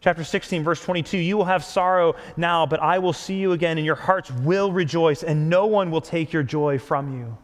Chapter 0.00 0.24
16, 0.24 0.64
verse 0.64 0.82
22 0.82 1.18
You 1.18 1.36
will 1.36 1.44
have 1.44 1.62
sorrow 1.62 2.16
now, 2.36 2.64
but 2.64 2.80
I 2.80 2.98
will 2.98 3.12
see 3.12 3.34
you 3.34 3.52
again, 3.52 3.76
and 3.76 3.84
your 3.84 3.96
hearts 3.96 4.30
will 4.30 4.72
rejoice, 4.72 5.22
and 5.22 5.50
no 5.50 5.66
one 5.66 5.90
will 5.90 6.00
take 6.00 6.32
your 6.32 6.42
joy 6.42 6.78
from 6.78 7.18
you. 7.18 7.36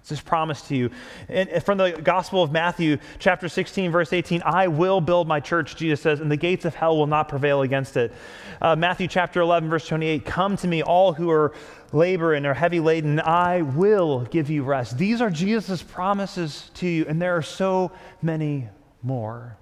It's 0.00 0.10
this 0.10 0.20
promise 0.20 0.62
to 0.62 0.76
you. 0.76 0.90
And 1.28 1.62
from 1.62 1.78
the 1.78 1.92
Gospel 2.02 2.42
of 2.42 2.52
Matthew, 2.52 2.98
chapter 3.18 3.48
16, 3.48 3.90
verse 3.90 4.12
18, 4.12 4.42
I 4.44 4.68
will 4.68 5.00
build 5.00 5.28
my 5.28 5.40
church, 5.40 5.76
Jesus 5.76 6.00
says, 6.00 6.20
and 6.20 6.30
the 6.30 6.36
gates 6.36 6.64
of 6.64 6.74
hell 6.74 6.96
will 6.96 7.06
not 7.06 7.28
prevail 7.28 7.62
against 7.62 7.96
it. 7.96 8.12
Uh, 8.60 8.74
Matthew 8.76 9.08
chapter 9.08 9.40
11, 9.40 9.68
verse 9.68 9.86
28, 9.86 10.24
come 10.24 10.56
to 10.56 10.68
me, 10.68 10.82
all 10.82 11.12
who 11.12 11.30
are 11.30 11.52
labor 11.92 12.34
and 12.34 12.46
are 12.46 12.54
heavy 12.54 12.80
laden, 12.80 13.20
I 13.20 13.62
will 13.62 14.24
give 14.24 14.50
you 14.50 14.62
rest. 14.62 14.98
These 14.98 15.20
are 15.20 15.30
Jesus' 15.30 15.82
promises 15.82 16.70
to 16.74 16.86
you, 16.86 17.04
and 17.08 17.20
there 17.20 17.36
are 17.36 17.42
so 17.42 17.92
many 18.22 18.68
more. 19.02 19.56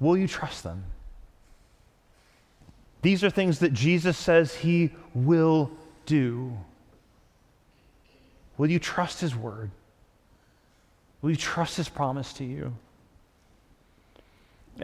Will 0.00 0.16
you 0.16 0.28
trust 0.28 0.62
them? 0.62 0.84
These 3.02 3.22
are 3.22 3.30
things 3.30 3.58
that 3.58 3.72
Jesus 3.72 4.16
says 4.16 4.54
he 4.54 4.90
will 5.14 5.70
do. 6.06 6.56
Will 8.56 8.70
you 8.70 8.78
trust 8.78 9.20
His 9.20 9.34
word? 9.34 9.70
Will 11.22 11.30
you 11.30 11.36
trust 11.36 11.76
His 11.76 11.88
promise 11.88 12.32
to 12.34 12.44
you? 12.44 12.74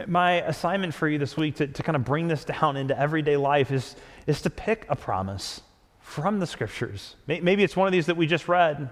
My 0.07 0.41
assignment 0.41 0.93
for 0.93 1.07
you 1.07 1.17
this 1.17 1.35
week 1.35 1.55
to, 1.57 1.67
to 1.67 1.83
kind 1.83 1.95
of 1.95 2.05
bring 2.05 2.27
this 2.27 2.45
down 2.61 2.77
into 2.77 2.97
everyday 2.97 3.37
life 3.37 3.71
is, 3.71 3.95
is 4.27 4.41
to 4.43 4.49
pick 4.49 4.85
a 4.89 4.95
promise 4.95 5.61
from 5.99 6.39
the 6.39 6.47
scriptures. 6.47 7.15
Maybe 7.27 7.63
it's 7.63 7.75
one 7.75 7.87
of 7.87 7.93
these 7.93 8.07
that 8.07 8.17
we 8.17 8.27
just 8.27 8.47
read, 8.47 8.89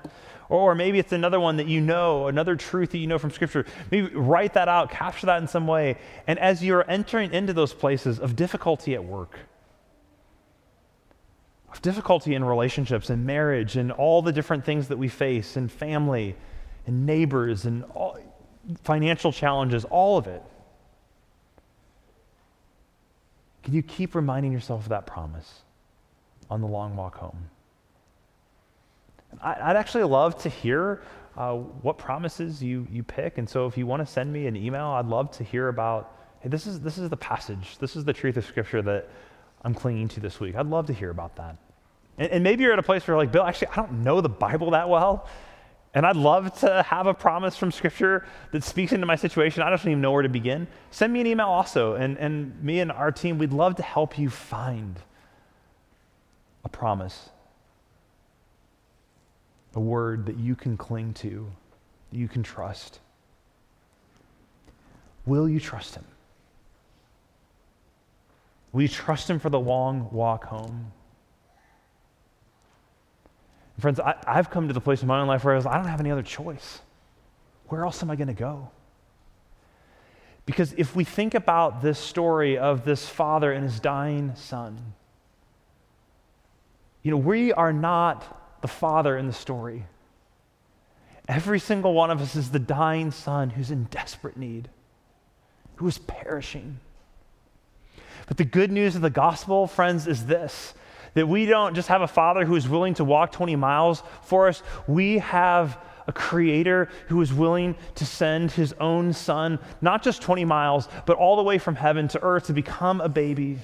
or 0.47 0.73
maybe 0.73 0.99
it's 0.99 1.11
another 1.11 1.39
one 1.39 1.57
that 1.57 1.67
you 1.67 1.81
know, 1.81 2.27
another 2.27 2.55
truth 2.55 2.91
that 2.91 2.97
you 2.97 3.07
know 3.07 3.17
from 3.17 3.31
scripture. 3.31 3.65
Maybe 3.91 4.07
write 4.15 4.53
that 4.53 4.69
out, 4.69 4.89
capture 4.89 5.25
that 5.25 5.41
in 5.41 5.47
some 5.47 5.67
way. 5.67 5.97
And 6.27 6.39
as 6.39 6.63
you're 6.63 6.89
entering 6.89 7.33
into 7.33 7.51
those 7.51 7.73
places 7.73 8.19
of 8.19 8.37
difficulty 8.37 8.95
at 8.95 9.03
work, 9.03 9.37
of 11.71 11.81
difficulty 11.81 12.35
in 12.35 12.43
relationships 12.43 13.09
and 13.09 13.25
marriage 13.25 13.75
and 13.75 13.91
all 13.91 14.21
the 14.21 14.31
different 14.31 14.65
things 14.65 14.87
that 14.87 14.97
we 14.97 15.07
face 15.07 15.55
and 15.55 15.71
family 15.71 16.35
and 16.87 17.05
neighbors 17.05 17.65
and 17.65 17.83
all, 17.95 18.17
financial 18.83 19.31
challenges, 19.31 19.85
all 19.85 20.17
of 20.17 20.27
it. 20.27 20.43
Can 23.63 23.73
you 23.73 23.83
keep 23.83 24.15
reminding 24.15 24.51
yourself 24.51 24.83
of 24.83 24.89
that 24.89 25.05
promise 25.05 25.61
on 26.49 26.61
the 26.61 26.67
long 26.67 26.95
walk 26.95 27.15
home? 27.15 27.49
I'd 29.41 29.75
actually 29.75 30.05
love 30.05 30.41
to 30.41 30.49
hear 30.49 31.03
uh, 31.37 31.53
what 31.53 31.97
promises 31.97 32.63
you, 32.63 32.87
you 32.91 33.03
pick. 33.03 33.37
And 33.37 33.47
so 33.47 33.67
if 33.67 33.77
you 33.77 33.85
want 33.85 34.05
to 34.05 34.11
send 34.11 34.33
me 34.33 34.47
an 34.47 34.55
email, 34.55 34.87
I'd 34.87 35.05
love 35.05 35.29
to 35.31 35.43
hear 35.43 35.67
about 35.67 36.15
hey, 36.39 36.49
this 36.49 36.65
is, 36.65 36.79
this 36.79 36.97
is 36.97 37.09
the 37.09 37.17
passage, 37.17 37.77
this 37.79 37.95
is 37.95 38.05
the 38.05 38.13
truth 38.13 38.37
of 38.37 38.45
Scripture 38.45 38.81
that 38.81 39.09
I'm 39.63 39.73
clinging 39.73 40.07
to 40.09 40.19
this 40.19 40.39
week. 40.39 40.55
I'd 40.55 40.67
love 40.67 40.87
to 40.87 40.93
hear 40.93 41.09
about 41.09 41.35
that. 41.35 41.57
And, 42.17 42.31
and 42.31 42.43
maybe 42.43 42.63
you're 42.63 42.73
at 42.73 42.79
a 42.79 42.83
place 42.83 43.07
where 43.07 43.17
like, 43.17 43.31
Bill, 43.31 43.43
actually, 43.43 43.67
I 43.67 43.75
don't 43.75 44.03
know 44.03 44.21
the 44.21 44.29
Bible 44.29 44.71
that 44.71 44.89
well. 44.89 45.27
And 45.93 46.05
I'd 46.05 46.15
love 46.15 46.59
to 46.59 46.83
have 46.83 47.07
a 47.07 47.13
promise 47.15 47.57
from 47.57 47.71
Scripture 47.71 48.25
that 48.51 48.63
speaks 48.63 48.91
into 48.91 49.07
my 49.07 49.15
situation. 49.15 49.63
I 49.63 49.69
don't 49.69 49.79
even 49.81 50.01
know 50.01 50.11
where 50.11 50.21
to 50.21 50.29
begin. 50.29 50.67
Send 50.91 51.11
me 51.11 51.21
an 51.21 51.27
email 51.27 51.47
also. 51.47 51.95
And, 51.95 52.17
and 52.17 52.63
me 52.63 52.79
and 52.79 52.91
our 52.91 53.11
team, 53.11 53.39
we'd 53.39 53.53
love 53.53 53.75
to 53.77 53.83
help 53.83 54.19
you 54.19 54.29
find 54.29 54.99
a 56.63 56.69
promise, 56.69 57.29
a 59.73 59.79
word 59.79 60.27
that 60.27 60.37
you 60.37 60.55
can 60.55 60.77
cling 60.77 61.13
to, 61.15 61.51
that 62.11 62.17
you 62.17 62.27
can 62.27 62.43
trust. 62.43 62.99
Will 65.25 65.49
you 65.49 65.59
trust 65.59 65.95
Him? 65.95 66.05
Will 68.71 68.83
you 68.83 68.87
trust 68.87 69.29
Him 69.29 69.39
for 69.39 69.49
the 69.49 69.59
long 69.59 70.09
walk 70.11 70.45
home? 70.45 70.91
friends, 73.79 73.99
I, 73.99 74.15
have 74.27 74.49
come 74.49 74.67
to 74.67 74.73
the 74.73 74.81
place 74.81 75.01
in 75.01 75.07
my 75.07 75.21
own 75.21 75.27
life 75.27 75.43
where 75.43 75.53
I, 75.53 75.57
was, 75.57 75.65
I 75.65 75.75
don't 75.75 75.87
have 75.87 75.99
any 75.99 76.11
other 76.11 76.21
choice. 76.23 76.79
Where 77.67 77.85
else 77.85 78.03
am 78.03 78.11
I 78.11 78.15
going 78.15 78.27
to 78.27 78.33
go? 78.33 78.71
Because 80.45 80.73
if 80.77 80.95
we 80.95 81.03
think 81.03 81.33
about 81.33 81.81
this 81.81 81.99
story 81.99 82.57
of 82.57 82.83
this 82.83 83.07
father 83.07 83.51
and 83.51 83.63
his 83.63 83.79
dying 83.79 84.33
son, 84.35 84.93
you 87.03 87.11
know, 87.11 87.17
we 87.17 87.53
are 87.53 87.71
not 87.71 88.61
the 88.61 88.67
father 88.67 89.17
in 89.17 89.27
the 89.27 89.33
story. 89.33 89.85
Every 91.27 91.59
single 91.59 91.93
one 91.93 92.09
of 92.09 92.21
us 92.21 92.35
is 92.35 92.49
the 92.49 92.59
dying 92.59 93.11
son 93.11 93.51
who's 93.51 93.69
in 93.69 93.83
desperate 93.85 94.35
need, 94.35 94.69
who 95.75 95.87
is 95.87 95.99
perishing. 95.99 96.79
But 98.29 98.37
the 98.37 98.45
good 98.45 98.71
news 98.71 98.95
of 98.95 99.01
the 99.01 99.09
gospel, 99.09 99.67
friends, 99.67 100.07
is 100.07 100.25
this 100.25 100.73
that 101.15 101.27
we 101.27 101.47
don't 101.47 101.73
just 101.73 101.87
have 101.87 102.03
a 102.03 102.07
father 102.07 102.45
who 102.45 102.55
is 102.55 102.69
willing 102.69 102.93
to 102.93 103.03
walk 103.03 103.31
20 103.31 103.55
miles 103.55 104.03
for 104.21 104.47
us, 104.47 104.61
we 104.87 105.17
have 105.17 105.81
a 106.05 106.13
creator 106.13 106.87
who 107.07 107.19
is 107.21 107.33
willing 107.33 107.75
to 107.95 108.05
send 108.05 108.51
his 108.51 108.73
own 108.73 109.11
son, 109.11 109.57
not 109.81 110.03
just 110.03 110.21
20 110.21 110.45
miles, 110.45 110.87
but 111.07 111.17
all 111.17 111.35
the 111.35 111.43
way 111.43 111.57
from 111.57 111.75
heaven 111.75 112.07
to 112.09 112.21
earth 112.21 112.45
to 112.45 112.53
become 112.53 113.01
a 113.01 113.09
baby, 113.09 113.57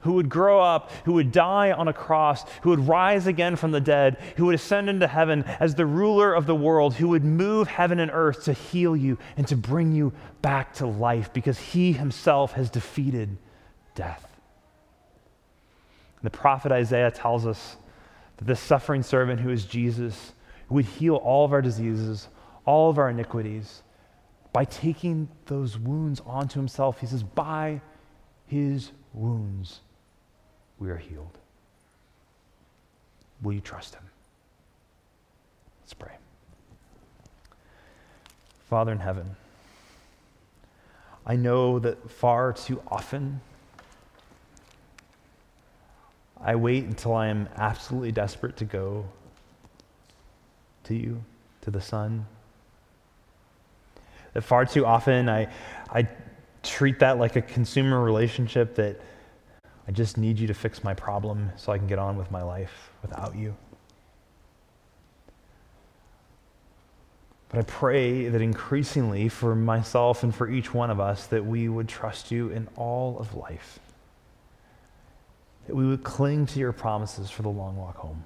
who 0.00 0.14
would 0.14 0.28
grow 0.28 0.60
up, 0.60 0.90
who 1.04 1.12
would 1.12 1.30
die 1.30 1.70
on 1.70 1.86
a 1.86 1.92
cross, 1.92 2.44
who 2.62 2.70
would 2.70 2.88
rise 2.88 3.28
again 3.28 3.54
from 3.54 3.70
the 3.70 3.80
dead, 3.80 4.18
who 4.36 4.46
would 4.46 4.56
ascend 4.56 4.90
into 4.90 5.06
heaven 5.06 5.44
as 5.60 5.76
the 5.76 5.86
ruler 5.86 6.34
of 6.34 6.46
the 6.46 6.54
world, 6.56 6.94
who 6.94 7.08
would 7.08 7.24
move 7.24 7.68
heaven 7.68 8.00
and 8.00 8.10
earth 8.12 8.44
to 8.44 8.52
heal 8.52 8.96
you 8.96 9.16
and 9.36 9.46
to 9.46 9.56
bring 9.56 9.92
you 9.92 10.12
back 10.42 10.74
to 10.74 10.88
life 10.88 11.32
because 11.32 11.58
he 11.58 11.92
himself 11.92 12.52
has 12.52 12.68
defeated 12.68 13.38
death. 13.94 14.26
The 16.22 16.30
prophet 16.30 16.72
Isaiah 16.72 17.10
tells 17.10 17.46
us 17.46 17.76
that 18.36 18.46
this 18.46 18.60
suffering 18.60 19.02
servant 19.02 19.40
who 19.40 19.50
is 19.50 19.64
Jesus 19.64 20.32
would 20.68 20.84
heal 20.84 21.16
all 21.16 21.44
of 21.44 21.52
our 21.52 21.62
diseases, 21.62 22.28
all 22.64 22.90
of 22.90 22.98
our 22.98 23.10
iniquities, 23.10 23.82
by 24.52 24.64
taking 24.64 25.28
those 25.46 25.78
wounds 25.78 26.20
onto 26.26 26.58
himself. 26.58 27.00
He 27.00 27.06
says, 27.06 27.22
By 27.22 27.80
his 28.46 28.92
wounds 29.12 29.80
we 30.78 30.90
are 30.90 30.96
healed. 30.96 31.38
Will 33.42 33.52
you 33.52 33.60
trust 33.60 33.94
him? 33.94 34.02
Let's 35.82 35.94
pray. 35.94 36.12
Father 38.68 38.92
in 38.92 38.98
heaven, 38.98 39.36
I 41.26 41.36
know 41.36 41.78
that 41.78 42.10
far 42.10 42.52
too 42.52 42.82
often 42.88 43.40
I 46.42 46.56
wait 46.56 46.84
until 46.84 47.14
I 47.14 47.28
am 47.28 47.48
absolutely 47.56 48.12
desperate 48.12 48.56
to 48.58 48.64
go 48.64 49.06
to 50.84 50.94
you, 50.94 51.22
to 51.62 51.70
the 51.70 51.80
Son. 51.80 52.26
That 54.32 54.42
far 54.42 54.64
too 54.64 54.86
often 54.86 55.28
I, 55.28 55.48
I 55.90 56.08
treat 56.62 56.98
that 57.00 57.18
like 57.18 57.36
a 57.36 57.42
consumer 57.42 58.00
relationship 58.00 58.74
that 58.76 59.00
I 59.88 59.92
just 59.92 60.16
need 60.16 60.38
you 60.38 60.46
to 60.46 60.54
fix 60.54 60.84
my 60.84 60.94
problem 60.94 61.50
so 61.56 61.72
I 61.72 61.78
can 61.78 61.86
get 61.86 61.98
on 61.98 62.16
with 62.16 62.30
my 62.30 62.42
life 62.42 62.90
without 63.02 63.34
you. 63.34 63.56
But 67.48 67.58
I 67.58 67.62
pray 67.62 68.28
that 68.28 68.40
increasingly 68.40 69.28
for 69.28 69.56
myself 69.56 70.22
and 70.22 70.32
for 70.32 70.48
each 70.48 70.72
one 70.72 70.90
of 70.90 71.00
us 71.00 71.26
that 71.26 71.44
we 71.44 71.68
would 71.68 71.88
trust 71.88 72.30
you 72.30 72.48
in 72.50 72.68
all 72.76 73.18
of 73.18 73.34
life. 73.34 73.80
That 75.70 75.76
we 75.76 75.86
would 75.86 76.02
cling 76.02 76.46
to 76.46 76.58
your 76.58 76.72
promises 76.72 77.30
for 77.30 77.42
the 77.42 77.48
long 77.48 77.76
walk 77.76 77.94
home. 77.94 78.24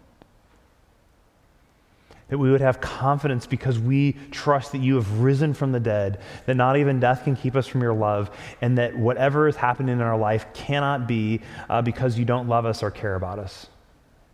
That 2.29 2.39
we 2.39 2.51
would 2.51 2.63
have 2.63 2.81
confidence 2.81 3.47
because 3.47 3.79
we 3.79 4.13
trust 4.31 4.73
that 4.73 4.79
you 4.79 4.95
have 4.95 5.21
risen 5.21 5.53
from 5.53 5.71
the 5.71 5.79
dead, 5.79 6.23
that 6.47 6.55
not 6.55 6.79
even 6.79 7.01
death 7.01 7.25
can 7.25 7.37
keep 7.37 7.55
us 7.55 7.67
from 7.67 7.83
your 7.83 7.93
love, 7.93 8.31
and 8.63 8.79
that 8.79 8.97
whatever 8.97 9.47
is 9.47 9.57
happening 9.57 9.93
in 9.93 10.01
our 10.01 10.17
life 10.17 10.47
cannot 10.55 11.07
be 11.07 11.43
uh, 11.69 11.83
because 11.83 12.19
you 12.19 12.25
don't 12.25 12.49
love 12.49 12.65
us 12.65 12.83
or 12.83 12.91
care 12.91 13.15
about 13.15 13.39
us. 13.39 13.67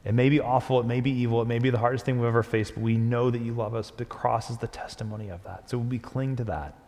It 0.04 0.14
may 0.14 0.28
be 0.28 0.38
awful, 0.38 0.78
it 0.78 0.86
may 0.86 1.00
be 1.00 1.10
evil, 1.10 1.42
it 1.42 1.48
may 1.48 1.58
be 1.58 1.70
the 1.70 1.78
hardest 1.78 2.04
thing 2.04 2.20
we've 2.20 2.28
ever 2.28 2.44
faced, 2.44 2.74
but 2.74 2.84
we 2.84 2.96
know 2.96 3.28
that 3.28 3.40
you 3.40 3.54
love 3.54 3.74
us. 3.74 3.90
The 3.90 4.04
cross 4.04 4.50
is 4.50 4.58
the 4.58 4.68
testimony 4.68 5.30
of 5.30 5.42
that. 5.42 5.68
So 5.68 5.78
we 5.78 5.98
cling 5.98 6.36
to 6.36 6.44
that 6.44 6.78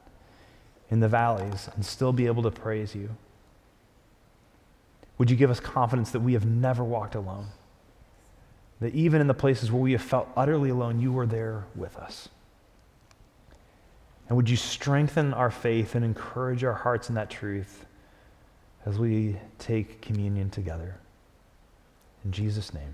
in 0.88 1.00
the 1.00 1.08
valleys 1.08 1.68
and 1.74 1.84
still 1.84 2.12
be 2.12 2.26
able 2.26 2.44
to 2.44 2.52
praise 2.52 2.94
you. 2.94 3.10
Would 5.22 5.30
you 5.30 5.36
give 5.36 5.52
us 5.52 5.60
confidence 5.60 6.10
that 6.10 6.18
we 6.18 6.32
have 6.32 6.44
never 6.44 6.82
walked 6.82 7.14
alone? 7.14 7.46
That 8.80 8.92
even 8.92 9.20
in 9.20 9.28
the 9.28 9.34
places 9.34 9.70
where 9.70 9.80
we 9.80 9.92
have 9.92 10.02
felt 10.02 10.28
utterly 10.36 10.70
alone, 10.70 11.00
you 11.00 11.12
were 11.12 11.26
there 11.26 11.64
with 11.76 11.96
us. 11.96 12.28
And 14.26 14.36
would 14.36 14.50
you 14.50 14.56
strengthen 14.56 15.32
our 15.32 15.52
faith 15.52 15.94
and 15.94 16.04
encourage 16.04 16.64
our 16.64 16.72
hearts 16.72 17.08
in 17.08 17.14
that 17.14 17.30
truth 17.30 17.86
as 18.84 18.98
we 18.98 19.36
take 19.60 20.00
communion 20.00 20.50
together? 20.50 20.96
In 22.24 22.32
Jesus' 22.32 22.74
name. 22.74 22.92